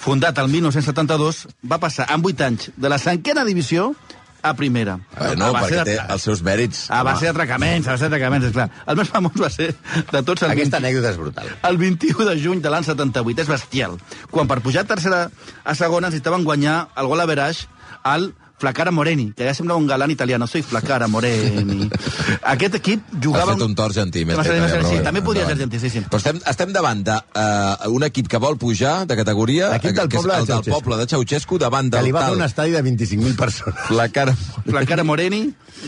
fundat 0.01 0.39
el 0.39 0.49
1972, 0.49 1.47
va 1.71 1.77
passar 1.79 2.07
en 2.15 2.23
8 2.25 2.45
anys 2.47 2.71
de 2.77 2.89
la 2.89 2.99
cinquena 2.99 3.45
divisió 3.45 3.95
a 4.43 4.55
primera. 4.57 4.95
Bueno, 5.19 5.45
A 5.45 5.53
base 5.53 5.75
perquè 5.75 5.85
té 5.85 5.97
els 6.15 6.23
seus 6.25 6.41
mèrits. 6.43 6.87
A 6.89 7.03
base 7.05 7.27
d'atracaments, 7.27 7.87
a 7.87 7.93
base 7.93 8.09
d'atracaments, 8.09 8.47
és 8.47 8.53
clar. 8.55 8.71
El 8.89 8.97
més 8.97 9.11
famós 9.13 9.37
va 9.37 9.51
ser 9.53 9.67
de 10.13 10.23
tots 10.25 10.43
els 10.47 10.53
Aquesta 10.55 10.79
anècdota 10.79 11.11
és 11.11 11.19
brutal. 11.21 11.51
el 11.69 11.77
21 11.77 12.25
de 12.25 12.39
juny 12.41 12.63
de 12.65 12.71
l'any 12.73 12.85
78. 12.89 13.43
És 13.43 13.49
bestial. 13.53 13.99
Quan 14.31 14.49
per 14.49 14.63
pujar 14.65 14.87
a 14.87 14.89
tercera 14.89 15.31
a 15.65 15.75
segona 15.75 16.09
necessitaven 16.09 16.45
guanyar 16.45 16.89
el 16.97 17.07
gol 17.13 17.21
a 17.21 17.27
Veraix 17.27 17.67
al 18.03 18.33
Flacara 18.61 18.93
Moreni, 18.93 19.31
que 19.33 19.47
ja 19.49 19.55
sembla 19.57 19.75
un 19.81 19.87
galant 19.89 20.13
italiano. 20.13 20.47
Soy 20.47 20.61
Flacara 20.63 21.09
Moreni. 21.09 21.89
Aquest 22.53 22.77
equip 22.77 23.07
jugava... 23.25 23.55
fet 23.55 23.65
un 23.65 23.75
tort 23.75 23.95
argentí. 23.95 24.27
més 24.29 24.37
fet- 24.37 24.61
però 24.61 24.85
sí, 24.85 24.99
també 25.07 25.23
podia 25.25 25.47
ser 25.49 25.57
argentí, 25.57 25.81
sí, 25.81 25.91
sí. 25.95 26.03
Però 26.05 26.21
estem, 26.21 26.41
estem 26.53 26.75
davant 26.77 27.01
d'un 27.07 28.07
equip 28.11 28.29
que 28.29 28.41
vol 28.43 28.59
pujar 28.61 29.07
de 29.09 29.17
categoria, 29.17 29.71
L'equip 29.75 29.97
del 29.97 30.11
que 30.13 30.21
és 30.21 30.27
poble 30.27 30.37
de 30.37 30.45
el 30.45 30.51
del 30.51 30.75
poble 30.77 30.99
de 31.01 31.07
Ceausescu, 31.15 31.61
davant 31.63 31.89
Que 31.89 31.97
del 31.97 32.11
li 32.11 32.13
va 32.17 32.27
fer 32.27 32.35
tal... 32.35 32.41
un 32.43 32.49
estadi 32.49 32.77
de 32.77 32.85
25.000 32.85 33.37
persones. 33.41 33.91
La 33.97 34.11
cara... 34.13 34.37
Flacara 34.69 35.07
Moreni, 35.09 35.47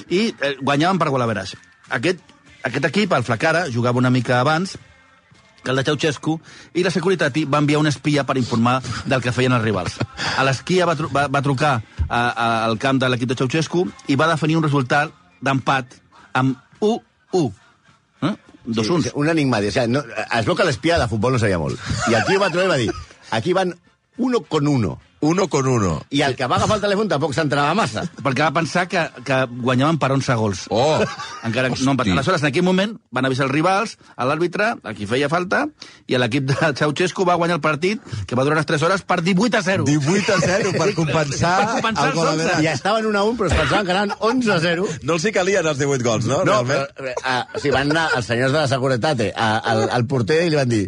i 0.09 0.23
eh, 0.33 0.55
guanyaven 0.63 1.03
per 1.03 1.13
Veraix. 1.13 1.53
Aquest, 1.93 2.25
aquest 2.65 2.89
equip, 2.89 3.13
el 3.13 3.29
Flacara, 3.29 3.67
jugava 3.75 4.01
una 4.01 4.11
mica 4.11 4.41
abans 4.41 4.79
que 5.63 5.71
el 5.71 5.77
de 5.79 5.85
Ceausescu, 5.87 6.37
i 6.75 6.83
la 6.83 6.91
Securitat 6.91 7.37
va 7.47 7.61
enviar 7.63 7.81
un 7.81 7.87
espia 7.87 8.25
per 8.27 8.37
informar 8.41 8.81
del 9.07 9.23
que 9.23 9.33
feien 9.33 9.53
els 9.55 9.63
rivals. 9.65 9.99
A 10.39 10.45
l'esquia 10.45 10.87
va, 10.89 10.97
tru 10.99 11.09
va, 11.15 11.29
va 11.31 11.43
trucar 11.43 11.75
a, 12.09 12.19
a, 12.19 12.47
al 12.65 12.79
camp 12.83 12.99
de 13.03 13.09
l'equip 13.13 13.31
de 13.31 13.39
Ceausescu 13.39 13.87
i 14.09 14.17
va 14.19 14.27
definir 14.31 14.57
un 14.59 14.67
resultat 14.67 15.13
d'empat 15.43 15.95
amb 16.39 16.57
1-1. 16.81 17.53
Eh? 18.23 18.35
Dos 18.65 18.87
Sí, 18.87 18.93
uns. 18.93 19.09
Un 19.19 19.29
enigmàtic. 19.31 19.71
O 19.71 19.77
sigui, 19.79 19.93
no, 19.95 20.03
es 20.39 20.47
veu 20.47 20.59
que 20.59 20.67
l'espia 20.67 20.99
de 20.99 21.09
futbol 21.11 21.35
no 21.35 21.39
sabia 21.43 21.59
molt. 21.63 21.79
I 22.11 22.19
el 22.19 22.27
tio 22.29 22.43
va 22.43 22.51
trobar 22.51 22.67
i 22.67 22.73
va 22.73 22.81
dir, 22.83 22.93
aquí 23.31 23.55
van 23.57 23.75
uno 24.19 24.43
con 24.43 24.69
uno. 24.69 24.99
Uno 25.23 25.47
con 25.47 25.69
uno. 25.71 26.03
I 26.11 26.23
el 26.27 26.35
que 26.35 26.49
va 26.51 26.57
agafar 26.59 26.81
el 26.81 26.83
telèfon 26.83 27.07
tampoc 27.07 27.31
s'entrava 27.37 27.77
massa. 27.79 28.03
Perquè 28.25 28.43
va 28.43 28.51
pensar 28.57 28.89
que, 28.91 29.05
que 29.23 29.37
guanyaven 29.63 30.01
per 30.03 30.09
11 30.11 30.35
gols. 30.41 30.63
Oh! 30.75 30.99
Encara 31.47 31.71
que 31.71 31.79
no 31.87 31.93
empaten. 31.95 32.17
Aleshores, 32.17 32.43
en 32.43 32.49
aquell 32.51 32.65
moment, 32.67 32.97
van 33.15 33.29
avisar 33.29 33.47
els 33.47 33.55
rivals, 33.55 33.93
a 34.19 34.27
l'àrbitre, 34.27 34.73
a 34.83 34.95
qui 34.99 35.07
feia 35.07 35.29
falta, 35.31 35.61
i 36.11 36.19
l'equip 36.19 36.49
de 36.51 36.73
Ceausescu 36.81 37.23
va 37.29 37.37
guanyar 37.39 37.61
el 37.61 37.63
partit, 37.63 38.03
que 38.27 38.35
va 38.35 38.43
durar 38.43 38.59
unes 38.59 38.67
3 38.67 38.83
hores, 38.89 39.07
per 39.07 39.21
18 39.23 39.61
a 39.61 39.63
0. 39.69 39.87
18 39.87 40.35
a 40.35 40.41
0 40.43 40.75
per 40.75 40.91
compensar, 40.99 41.55
Per 41.63 41.71
compensar 41.77 42.09
el 42.11 42.19
gol 42.19 42.33
a. 42.35 42.59
I 42.59 42.73
estaven 42.75 43.07
1 43.13 43.23
a 43.23 43.25
1, 43.31 43.39
però 43.39 43.53
es 43.53 43.57
pensaven 43.63 43.87
que 43.87 43.95
anaven 43.95 44.17
11 44.19 44.53
a 44.57 44.59
0. 44.67 44.89
No 45.07 45.21
els 45.21 45.29
hi 45.31 45.35
calien 45.39 45.71
els 45.71 45.79
18 45.79 46.03
gols, 46.11 46.27
no? 46.27 46.43
No, 46.43 46.59
Realment? 46.65 46.99
però, 46.99 47.15
eh, 47.15 47.41
o 47.55 47.63
sigui, 47.63 47.77
van 47.79 47.95
anar 47.95 48.09
els 48.19 48.27
senyors 48.27 48.51
de 48.51 48.59
la 48.65 48.67
Securitat 48.75 49.23
eh, 49.29 49.33
a- 49.39 49.63
al, 49.71 49.87
al 50.01 50.07
porter 50.11 50.43
i 50.49 50.51
li 50.51 50.59
van 50.59 50.75
dir 50.75 50.83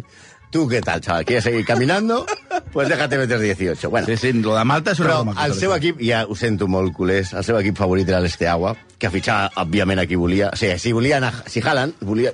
tu 0.55 0.63
què 0.71 0.79
tal, 0.79 1.01
chaval, 1.03 1.25
¿quieres 1.27 1.43
seguir 1.43 1.65
caminando? 1.67 2.25
Pues 2.71 2.87
déjate 2.87 3.17
meter 3.17 3.39
18. 3.39 3.89
Bueno, 3.89 4.07
Sí, 4.07 4.15
sí, 4.17 4.33
lo 4.33 4.55
de 4.55 4.63
Malta 4.63 4.93
és 4.95 4.99
una 4.99 5.09
Però 5.09 5.17
broma. 5.25 5.45
el 5.45 5.53
seu 5.53 5.73
equip, 5.75 5.99
ja 5.99 6.21
ho 6.23 6.35
sento 6.39 6.69
molt, 6.71 6.93
culers, 6.95 7.33
el 7.35 7.43
seu 7.43 7.59
equip 7.59 7.75
favorit 7.75 8.07
era 8.07 8.21
l'Esteagua, 8.23 8.71
que 8.97 9.11
fitxava, 9.11 9.49
òbviament, 9.65 9.99
a 9.99 10.07
qui 10.07 10.15
volia. 10.15 10.53
O 10.55 10.59
sigui, 10.59 10.79
si 10.79 10.93
volia 10.95 11.17
anar... 11.19 11.33
Si 11.51 11.59
Haaland 11.59 11.99
volia... 12.07 12.31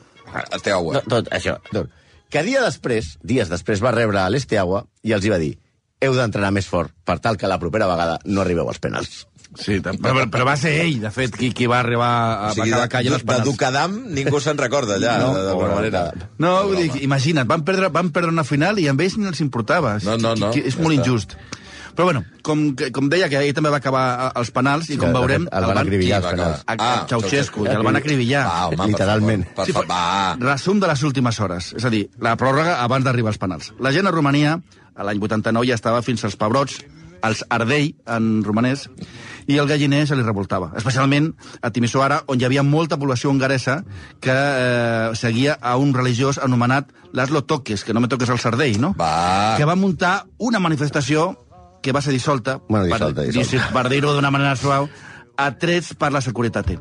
Esteagua. 0.53 1.01
Tot, 1.01 1.09
tot 1.09 1.33
això. 1.33 1.57
Tot. 1.71 1.89
Que 2.31 2.45
dia 2.45 2.61
després, 2.63 3.15
dies 3.25 3.49
després, 3.49 3.81
va 3.83 3.91
rebre 3.91 4.29
l'Esteagua 4.29 4.85
i 5.03 5.17
els 5.17 5.25
hi 5.25 5.33
va 5.33 5.41
dir 5.41 5.55
heu 6.01 6.15
d'entrenar 6.17 6.49
més 6.53 6.65
fort 6.65 6.93
per 7.05 7.19
tal 7.21 7.37
que 7.37 7.49
la 7.49 7.59
propera 7.61 7.87
vegada 7.89 8.17
no 8.25 8.41
arribeu 8.41 8.69
als 8.69 8.79
penals. 8.81 9.25
Sí, 9.59 9.81
però, 9.83 10.23
però 10.31 10.45
va 10.47 10.55
ser 10.55 10.71
ell, 10.85 11.01
de 11.03 11.09
fet, 11.11 11.33
qui, 11.35 11.49
qui 11.51 11.65
va 11.67 11.81
arribar 11.81 12.07
a 12.07 12.51
O 12.51 12.53
sigui, 12.55 12.69
la 12.71 12.87
calle 12.87 13.09
de, 13.11 13.17
de. 13.19 13.39
Ducadam 13.43 13.97
ningú 14.15 14.39
se'n 14.39 14.57
recorda 14.57 14.95
allà, 14.95 15.17
No, 15.19 15.33
no, 15.33 15.41
d'alguna 15.43 15.75
manera. 15.75 16.03
No, 16.39 16.53
vull 16.69 16.77
dir, 16.85 17.01
imagina't, 17.03 17.47
van 17.49 17.65
perdre, 17.67 17.89
van 17.91 18.11
perdre 18.15 18.31
una 18.31 18.45
final 18.47 18.79
i 18.79 18.87
amb 18.87 19.01
ells 19.03 19.17
ni 19.19 19.27
els 19.27 19.41
importava. 19.43 19.97
No, 20.07 20.15
no, 20.17 20.35
no, 20.39 20.53
És 20.55 20.77
ja 20.77 20.81
molt 20.85 20.95
injust. 20.95 21.35
Però 21.91 22.05
bueno, 22.07 22.21
com, 22.47 22.69
que- 22.79 22.87
com 22.95 23.09
deia, 23.11 23.27
que 23.27 23.35
ell 23.43 23.51
també 23.53 23.67
va 23.69 23.81
acabar 23.83 24.03
a- 24.15 24.27
als 24.39 24.49
penals 24.55 24.87
i 24.89 24.95
com 24.97 25.11
veurem... 25.11 25.49
el 25.51 25.65
van 25.67 25.77
acribillar 25.81 26.21
als 26.21 26.25
va 26.25 26.31
penals. 26.31 26.61
acabar? 26.65 26.87
A- 26.87 27.01
a 27.01 27.07
Ceausescu, 27.11 27.65
i 27.67 27.73
el 27.75 27.83
van 27.83 27.99
acribillar. 27.99 28.45
Va, 28.47 28.67
home, 28.69 28.77
per 28.77 28.87
Literalment. 28.93 29.43
favor, 29.49 29.65
Per, 29.65 29.73
favor, 29.75 29.89
va. 29.91 30.37
Resum 30.39 30.79
de 30.79 30.87
les 30.87 31.03
últimes 31.03 31.39
hores, 31.43 31.73
és 31.75 31.83
a 31.83 31.91
dir, 31.91 32.05
la 32.23 32.37
pròrroga 32.39 32.77
abans 32.85 33.03
d'arribar 33.03 33.33
als 33.35 33.37
penals. 33.43 33.73
La 33.83 33.91
gent 33.91 34.07
a 34.07 34.15
Romania, 34.15 34.55
a 34.95 35.03
l'any 35.03 35.19
89, 35.19 35.67
ja 35.67 35.75
estava 35.75 35.99
fins 36.01 36.23
als 36.23 36.39
pebrots, 36.39 36.79
als 37.21 37.43
ardei, 37.49 37.91
en 38.07 38.39
romanès, 38.47 38.87
i 39.47 39.57
el 39.57 39.67
galliner 39.67 40.05
se 40.07 40.15
li 40.15 40.23
revoltava. 40.25 40.71
Especialment 40.77 41.31
a 41.61 41.71
Timisoara, 41.71 42.21
on 42.27 42.39
hi 42.41 42.45
havia 42.45 42.63
molta 42.63 42.97
població 42.97 43.29
hongaresa 43.31 43.83
que 44.19 44.33
eh, 44.33 45.11
seguia 45.15 45.57
a 45.61 45.77
un 45.77 45.93
religiós 45.93 46.37
anomenat 46.37 46.91
Laszlo 47.13 47.43
Toques, 47.43 47.83
que 47.83 47.93
no 47.93 47.99
me 48.01 48.07
toques 48.07 48.29
el 48.29 48.39
sardell, 48.39 48.79
no? 48.81 48.93
Va. 48.99 49.55
Que 49.57 49.65
va 49.67 49.75
muntar 49.75 50.25
una 50.37 50.59
manifestació 50.59 51.33
que 51.81 51.91
va 51.91 52.01
ser 52.01 52.13
dissolta, 52.13 52.59
Bueno, 52.69 52.85
dissolta, 52.85 53.21
per, 53.23 53.31
dissolta. 53.33 53.73
per 53.73 53.89
dir-ho 53.89 54.13
d'una 54.13 54.31
manera 54.31 54.55
suau, 54.55 54.87
a 55.37 55.51
trets 55.57 55.95
per 55.97 56.11
la 56.13 56.21
Securitat 56.21 56.75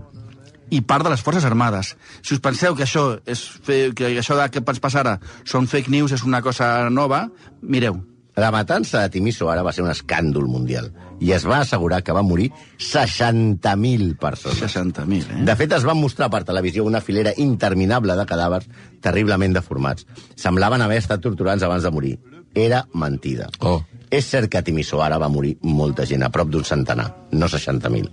i 0.70 0.80
part 0.86 1.02
de 1.02 1.10
les 1.10 1.22
Forces 1.22 1.44
Armades. 1.44 1.96
Si 2.22 2.34
us 2.36 2.40
penseu 2.40 2.76
que 2.78 2.84
això 2.86 3.18
és 3.26 3.40
fe, 3.42 3.90
que 3.96 4.12
això 4.20 4.36
de 4.38 4.46
que 4.50 4.62
ens 4.62 4.78
passa 4.78 5.00
ara 5.00 5.16
són 5.44 5.66
fake 5.66 5.90
news, 5.90 6.12
és 6.12 6.22
una 6.22 6.42
cosa 6.42 6.88
nova, 6.90 7.24
mireu. 7.60 7.98
La 8.40 8.48
matança 8.54 9.02
de 9.02 9.10
Timiso 9.12 9.50
ara 9.52 9.60
va 9.66 9.72
ser 9.76 9.82
un 9.84 9.90
escàndol 9.92 10.46
mundial 10.48 10.88
i 11.20 11.34
es 11.36 11.44
va 11.44 11.58
assegurar 11.60 11.98
que 12.00 12.14
va 12.16 12.22
morir 12.24 12.48
60.000 12.80 14.14
persones. 14.16 14.62
60.000, 14.62 15.26
eh? 15.36 15.44
De 15.44 15.56
fet, 15.60 15.74
es 15.76 15.84
van 15.84 16.00
mostrar 16.00 16.30
per 16.32 16.40
televisió 16.48 16.86
una 16.88 17.02
filera 17.04 17.34
interminable 17.36 18.16
de 18.16 18.24
cadàvers 18.30 18.70
terriblement 19.04 19.58
deformats. 19.58 20.08
Semblaven 20.40 20.80
haver 20.80 21.02
estat 21.02 21.20
torturats 21.20 21.66
abans 21.68 21.84
de 21.84 21.92
morir. 21.92 22.14
Era 22.56 22.86
mentida. 22.96 23.50
Oh. 23.60 23.82
És 24.10 24.26
cert 24.26 24.50
que 24.50 24.58
a 24.58 24.64
Timisoara 24.66 25.20
va 25.22 25.28
morir 25.30 25.52
molta 25.62 26.02
gent, 26.08 26.24
a 26.26 26.30
prop 26.34 26.48
d'un 26.50 26.64
centenar, 26.66 27.06
no 27.30 27.46
60.000. 27.46 28.08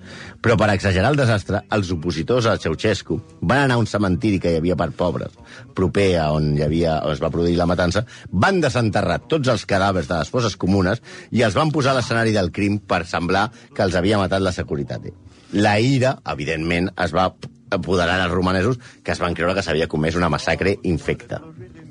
Però 0.46 0.58
per 0.60 0.70
exagerar 0.76 1.10
el 1.10 1.18
desastre, 1.18 1.64
els 1.74 1.90
opositors 1.96 2.46
a 2.46 2.54
Ceausescu 2.62 3.18
van 3.42 3.64
anar 3.64 3.80
a 3.80 3.82
un 3.82 3.90
cementiri 3.90 4.38
que 4.44 4.54
hi 4.54 4.60
havia 4.62 4.78
per 4.78 4.92
pobres, 5.00 5.34
proper 5.74 6.08
a 6.22 6.28
on, 6.36 6.52
hi 6.54 6.64
havia, 6.68 7.00
on 7.02 7.18
es 7.18 7.24
va 7.24 7.34
produir 7.34 7.58
la 7.58 7.66
matança, 7.70 8.06
van 8.30 8.62
desenterrar 8.62 9.24
tots 9.26 9.50
els 9.50 9.66
cadàvers 9.66 10.12
de 10.12 10.20
les 10.20 10.30
fosses 10.30 10.56
comunes 10.56 11.02
i 11.32 11.42
els 11.42 11.58
van 11.58 11.74
posar 11.74 11.96
a 11.96 11.98
l'escenari 11.98 12.36
del 12.36 12.54
crim 12.54 12.78
per 12.78 13.02
semblar 13.10 13.48
que 13.74 13.82
els 13.88 13.98
havia 13.98 14.22
matat 14.22 14.46
la 14.46 14.54
Securitat. 14.54 15.10
La 15.58 15.80
ira, 15.82 16.20
evidentment, 16.30 16.92
es 16.94 17.14
va 17.16 17.32
apoderar 17.72 18.22
als 18.22 18.32
romanesos 18.32 18.78
que 19.04 19.12
es 19.12 19.20
van 19.20 19.34
creure 19.34 19.58
que 19.58 19.66
s'havia 19.66 19.90
comès 19.90 20.16
una 20.16 20.30
massacre 20.30 20.78
infecta. 20.84 21.42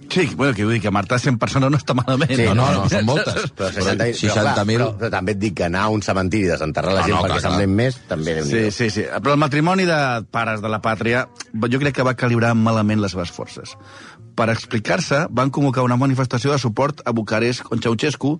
Sí, 0.08 0.26
bueno, 0.36 0.54
que 0.54 0.64
vull 0.64 0.74
dir 0.74 0.80
que 0.82 0.90
matar 0.94 1.18
100 1.20 1.36
persones 1.38 1.70
no 1.70 1.76
està 1.78 1.94
malament. 1.94 2.30
Sí, 2.34 2.44
No, 2.46 2.54
no, 2.54 2.66
no, 2.84 2.88
són 2.88 3.04
moltes. 3.08 3.50
Però, 3.58 3.70
60, 3.72 4.04
però, 4.04 4.34
60.000. 4.34 4.76
però, 4.76 4.88
però 5.00 5.10
també 5.10 5.32
et 5.34 5.38
dic 5.42 5.54
que 5.58 5.64
anar 5.66 5.82
a 5.86 5.88
un 5.92 6.02
cementiri 6.02 6.46
i 6.46 6.50
desenterrar 6.52 6.92
la 6.94 7.00
No, 7.02 7.06
gent 7.06 7.16
no, 7.16 7.22
perquè 7.24 7.40
clar, 7.40 7.42
semblem 7.50 7.74
més, 7.80 7.98
també 8.08 8.34
déu 8.38 8.44
Sí, 8.48 8.62
sí, 8.70 8.90
sí. 8.90 9.04
Però 9.22 9.34
el 9.34 9.40
matrimoni 9.42 9.84
de 9.88 9.98
pares 10.30 10.62
de 10.62 10.68
la 10.72 10.80
pàtria, 10.84 11.26
jo 11.52 11.78
crec 11.82 11.94
que 11.98 12.06
va 12.06 12.14
calibrar 12.14 12.54
malament 12.54 13.00
les 13.02 13.12
seves 13.16 13.30
forces. 13.34 13.76
Per 14.36 14.48
explicar-se, 14.52 15.26
van 15.30 15.50
convocar 15.50 15.82
una 15.84 15.96
manifestació 15.96 16.52
de 16.52 16.58
suport 16.62 17.00
a 17.04 17.12
Bucarest, 17.16 17.64
on 17.72 17.80
Ceausescu 17.82 18.36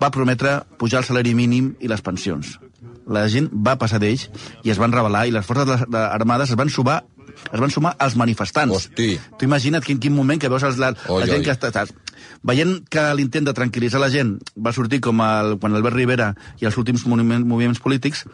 va 0.00 0.10
prometre 0.10 0.60
pujar 0.78 1.00
el 1.02 1.08
salari 1.08 1.34
mínim 1.34 1.74
i 1.80 1.88
les 1.90 2.00
pensions. 2.02 2.58
La 3.06 3.26
gent 3.28 3.50
va 3.52 3.74
passar 3.76 3.98
d'ells 4.00 4.30
i 4.64 4.70
es 4.72 4.78
van 4.80 4.92
rebel·lar 4.94 5.26
i 5.28 5.32
les 5.34 5.44
forces 5.44 5.66
de- 5.68 5.86
de- 5.92 6.04
armades 6.08 6.50
es 6.50 6.56
van 6.56 6.70
sumar 6.70 7.02
es 7.50 7.60
van 7.60 7.72
sumar 7.72 7.94
als 7.98 8.16
manifestants. 8.20 8.74
Hosti. 8.74 9.14
Tu 9.38 9.48
imagina't 9.48 9.84
quin, 9.84 10.00
quin 10.02 10.14
moment 10.14 10.40
que 10.40 10.50
veus 10.52 10.64
els, 10.66 10.80
la, 10.80 10.94
Oi, 11.08 11.22
la 11.24 11.30
gent 11.30 11.42
oi. 11.42 11.46
que 11.48 11.54
està... 11.56 11.72
Estàs, 11.74 11.94
veient 12.44 12.76
que 12.92 13.02
l'intent 13.16 13.46
de 13.48 13.54
tranquil·litzar 13.56 14.00
la 14.02 14.10
gent 14.12 14.36
va 14.60 14.72
sortir 14.76 15.00
com 15.04 15.20
el, 15.24 15.56
quan 15.60 15.74
Albert 15.76 15.96
Rivera 15.96 16.30
i 16.60 16.68
els 16.68 16.76
últims 16.80 17.06
moviments, 17.08 17.46
moviments 17.48 17.80
polítics, 17.80 18.24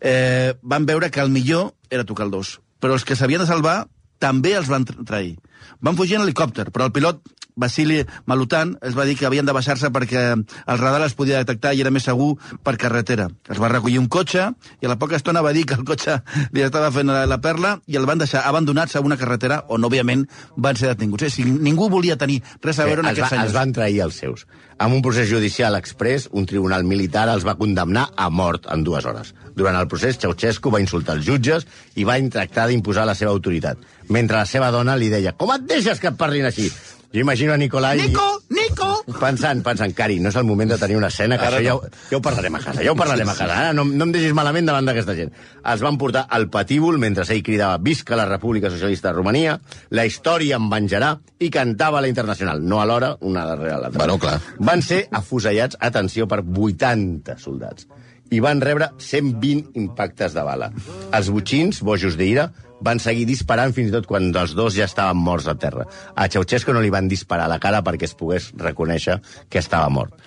eh, 0.00 0.54
van 0.62 0.86
veure 0.86 1.10
que 1.10 1.24
el 1.24 1.32
millor 1.32 1.72
era 1.90 2.04
tocar 2.04 2.28
el 2.28 2.34
dos. 2.34 2.58
Però 2.80 2.96
els 2.96 3.06
que 3.08 3.16
s'havien 3.16 3.40
de 3.40 3.48
salvar 3.48 3.86
també 4.18 4.54
els 4.58 4.68
van 4.68 4.84
tra- 4.84 5.04
trair. 5.04 5.36
Van 5.80 5.96
fugir 5.96 6.16
en 6.18 6.22
helicòpter, 6.26 6.70
però 6.72 6.86
el 6.86 6.92
pilot 6.92 7.22
Vasili 7.56 8.00
Malutan 8.26 8.72
es 8.82 8.96
va 8.98 9.04
dir 9.06 9.14
que 9.14 9.26
havien 9.28 9.46
de 9.46 9.52
baixar-se 9.54 9.86
perquè 9.94 10.22
el 10.34 10.78
radar 10.80 11.04
es 11.06 11.14
podia 11.14 11.38
detectar 11.38 11.70
i 11.74 11.84
era 11.84 11.92
més 11.94 12.02
segur 12.08 12.32
per 12.66 12.74
carretera. 12.82 13.28
Es 13.48 13.60
va 13.62 13.70
recollir 13.70 14.00
un 14.00 14.08
cotxe 14.10 14.48
i 14.82 14.86
a 14.86 14.90
la 14.90 14.96
poca 14.98 15.14
estona 15.14 15.42
va 15.44 15.52
dir 15.54 15.62
que 15.70 15.76
el 15.78 15.84
cotxe 15.86 16.16
li 16.50 16.64
estava 16.66 16.90
fent 16.90 17.06
la, 17.12 17.24
la 17.30 17.38
perla 17.40 17.76
i 17.86 17.94
el 18.00 18.08
van 18.10 18.18
deixar 18.18 18.42
abandonats 18.48 18.96
a 18.96 19.04
una 19.06 19.16
carretera 19.20 19.62
on, 19.68 19.86
òbviament, 19.86 20.26
van 20.56 20.74
ser 20.80 20.90
detinguts. 20.90 21.28
A 21.28 21.30
dir, 21.30 21.46
ningú 21.46 21.88
volia 21.92 22.18
tenir 22.18 22.40
res 22.60 22.80
a 22.82 22.88
veure 22.90 23.04
amb 23.04 23.12
els, 23.12 23.20
aquests 23.20 23.30
va, 23.30 23.36
senyors. 23.36 23.52
els 23.52 23.58
van 23.60 23.72
trair 23.78 24.02
els 24.08 24.18
seus. 24.18 24.46
Amb 24.82 24.98
un 24.98 25.02
procés 25.06 25.30
judicial 25.30 25.78
express, 25.78 26.26
un 26.32 26.50
tribunal 26.50 26.82
militar 26.82 27.28
els 27.30 27.46
va 27.46 27.54
condemnar 27.54 28.08
a 28.16 28.30
mort 28.30 28.66
en 28.66 28.82
dues 28.82 29.06
hores. 29.06 29.30
Durant 29.54 29.78
el 29.78 29.88
procés, 29.90 30.18
Ceausescu 30.18 30.72
va 30.74 30.82
insultar 30.82 31.18
els 31.18 31.26
jutges 31.26 31.66
i 31.94 32.06
va 32.06 32.18
tractar 32.32 32.66
d'imposar 32.70 33.06
la 33.06 33.14
seva 33.18 33.30
autoritat, 33.34 33.78
mentre 34.08 34.40
la 34.40 34.48
seva 34.50 34.72
dona 34.74 34.98
li 34.98 35.12
deia 35.12 35.36
«Com 35.38 35.54
et 35.54 35.68
deixes 35.68 36.02
que 36.02 36.10
et 36.10 36.18
parlin 36.18 36.50
així?» 36.50 36.70
Jo 37.14 37.20
imagino 37.20 37.52
a 37.52 37.56
Nicolai... 37.56 38.00
Nico! 38.08 38.42
Nico! 38.50 39.04
Pensant, 39.20 39.60
pensant, 39.62 39.92
Cari, 39.94 40.16
no 40.18 40.32
és 40.32 40.38
el 40.40 40.46
moment 40.48 40.72
de 40.72 40.78
tenir 40.80 40.96
una 40.98 41.12
escena, 41.12 41.36
que 41.38 41.46
Ara 41.46 41.60
això 41.60 41.68
ja, 41.68 41.74
no. 41.76 41.86
ho, 41.86 42.08
ja 42.10 42.18
ho 42.18 42.20
parlarem 42.24 42.56
a 42.58 42.60
casa, 42.64 42.82
ja 42.82 42.90
ho 42.90 42.96
parlarem 42.98 43.30
a 43.30 43.36
casa. 43.38 43.54
Ara 43.54 43.76
no, 43.76 43.84
no 43.86 44.08
em 44.08 44.14
deixis 44.16 44.34
malament 44.34 44.66
davant 44.66 44.90
d'aquesta 44.90 45.14
gent. 45.14 45.30
Els 45.70 45.84
van 45.86 45.98
portar 46.00 46.24
al 46.26 46.48
patíbul 46.50 46.98
mentre 46.98 47.22
ell 47.30 47.44
cridava 47.46 47.78
Visca 47.78 48.18
la 48.18 48.26
República 48.26 48.72
Socialista 48.74 49.12
de 49.12 49.14
Romania, 49.20 49.60
la 49.94 50.08
història 50.10 50.58
em 50.58 50.66
venjarà, 50.72 51.12
i 51.38 51.52
cantava 51.54 52.02
la 52.02 52.10
Internacional. 52.10 52.66
No 52.66 52.82
alhora, 52.82 53.14
una 53.20 53.46
darrere 53.46 53.78
l'altra. 53.78 54.00
Bueno, 54.00 54.18
clar. 54.18 54.40
Van 54.58 54.82
ser 54.82 55.04
afusellats, 55.14 55.78
atenció, 55.78 56.26
per 56.26 56.42
80 56.42 57.38
soldats 57.38 57.86
i 58.34 58.42
van 58.42 58.62
rebre 58.64 58.90
120 58.98 59.78
impactes 59.78 60.34
de 60.34 60.42
bala. 60.46 60.70
Els 61.14 61.30
butxins, 61.30 61.80
bojos 61.86 62.18
d'ira, 62.18 62.48
van 62.84 63.00
seguir 63.00 63.24
disparant 63.28 63.72
fins 63.76 63.92
i 63.92 63.94
tot 63.94 64.08
quan 64.10 64.32
els 64.34 64.54
dos 64.58 64.74
ja 64.76 64.88
estaven 64.88 65.20
morts 65.22 65.46
a 65.48 65.54
terra. 65.54 65.86
A 66.14 66.26
Ceausescu 66.28 66.74
no 66.74 66.82
li 66.82 66.92
van 66.92 67.08
disparar 67.08 67.46
a 67.46 67.54
la 67.54 67.60
cara 67.62 67.84
perquè 67.86 68.08
es 68.08 68.16
pogués 68.18 68.50
reconèixer 68.60 69.20
que 69.48 69.62
estava 69.62 69.92
mort. 69.92 70.18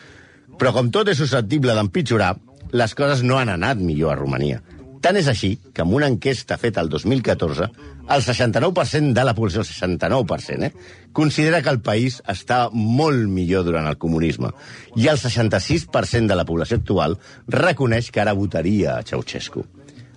Però 0.58 0.74
com 0.74 0.90
tot 0.94 1.12
és 1.12 1.20
susceptible 1.20 1.76
d'empitjorar, 1.78 2.34
les 2.74 2.96
coses 2.98 3.22
no 3.24 3.38
han 3.38 3.52
anat 3.54 3.84
millor 3.84 4.16
a 4.16 4.20
Romania. 4.20 4.64
Tant 5.02 5.18
és 5.20 5.28
així 5.30 5.54
que 5.74 5.84
en 5.86 5.94
una 5.94 6.10
enquesta 6.10 6.58
feta 6.58 6.82
el 6.82 6.90
2014, 6.90 7.70
el 8.08 8.24
69% 8.24 9.14
de 9.14 9.26
la 9.26 9.36
població, 9.36 9.62
el 9.62 9.68
69%, 9.68 10.70
eh, 10.70 10.72
considera 11.14 11.62
que 11.62 11.74
el 11.74 11.82
país 11.82 12.22
està 12.28 12.68
molt 12.72 13.28
millor 13.30 13.66
durant 13.68 13.88
el 13.90 13.98
comunisme. 13.98 14.52
I 14.96 15.10
el 15.12 15.22
66% 15.22 16.28
de 16.28 16.40
la 16.40 16.46
població 16.46 16.80
actual 16.82 17.18
reconeix 17.48 18.12
que 18.12 18.24
ara 18.24 18.38
votaria 18.38 18.98
a 18.98 19.04
Ceausescu. 19.04 19.66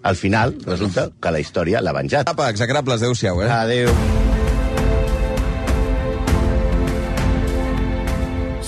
Al 0.03 0.17
final, 0.17 0.57
resulta 0.65 1.11
que 1.21 1.31
la 1.35 1.41
història 1.41 1.85
l'ha 1.85 1.93
venjat. 1.93 2.29
Apa, 2.33 2.49
execrables, 2.49 3.03
adeu-siau, 3.03 3.45
eh? 3.45 3.51
Adéu. 3.53 4.30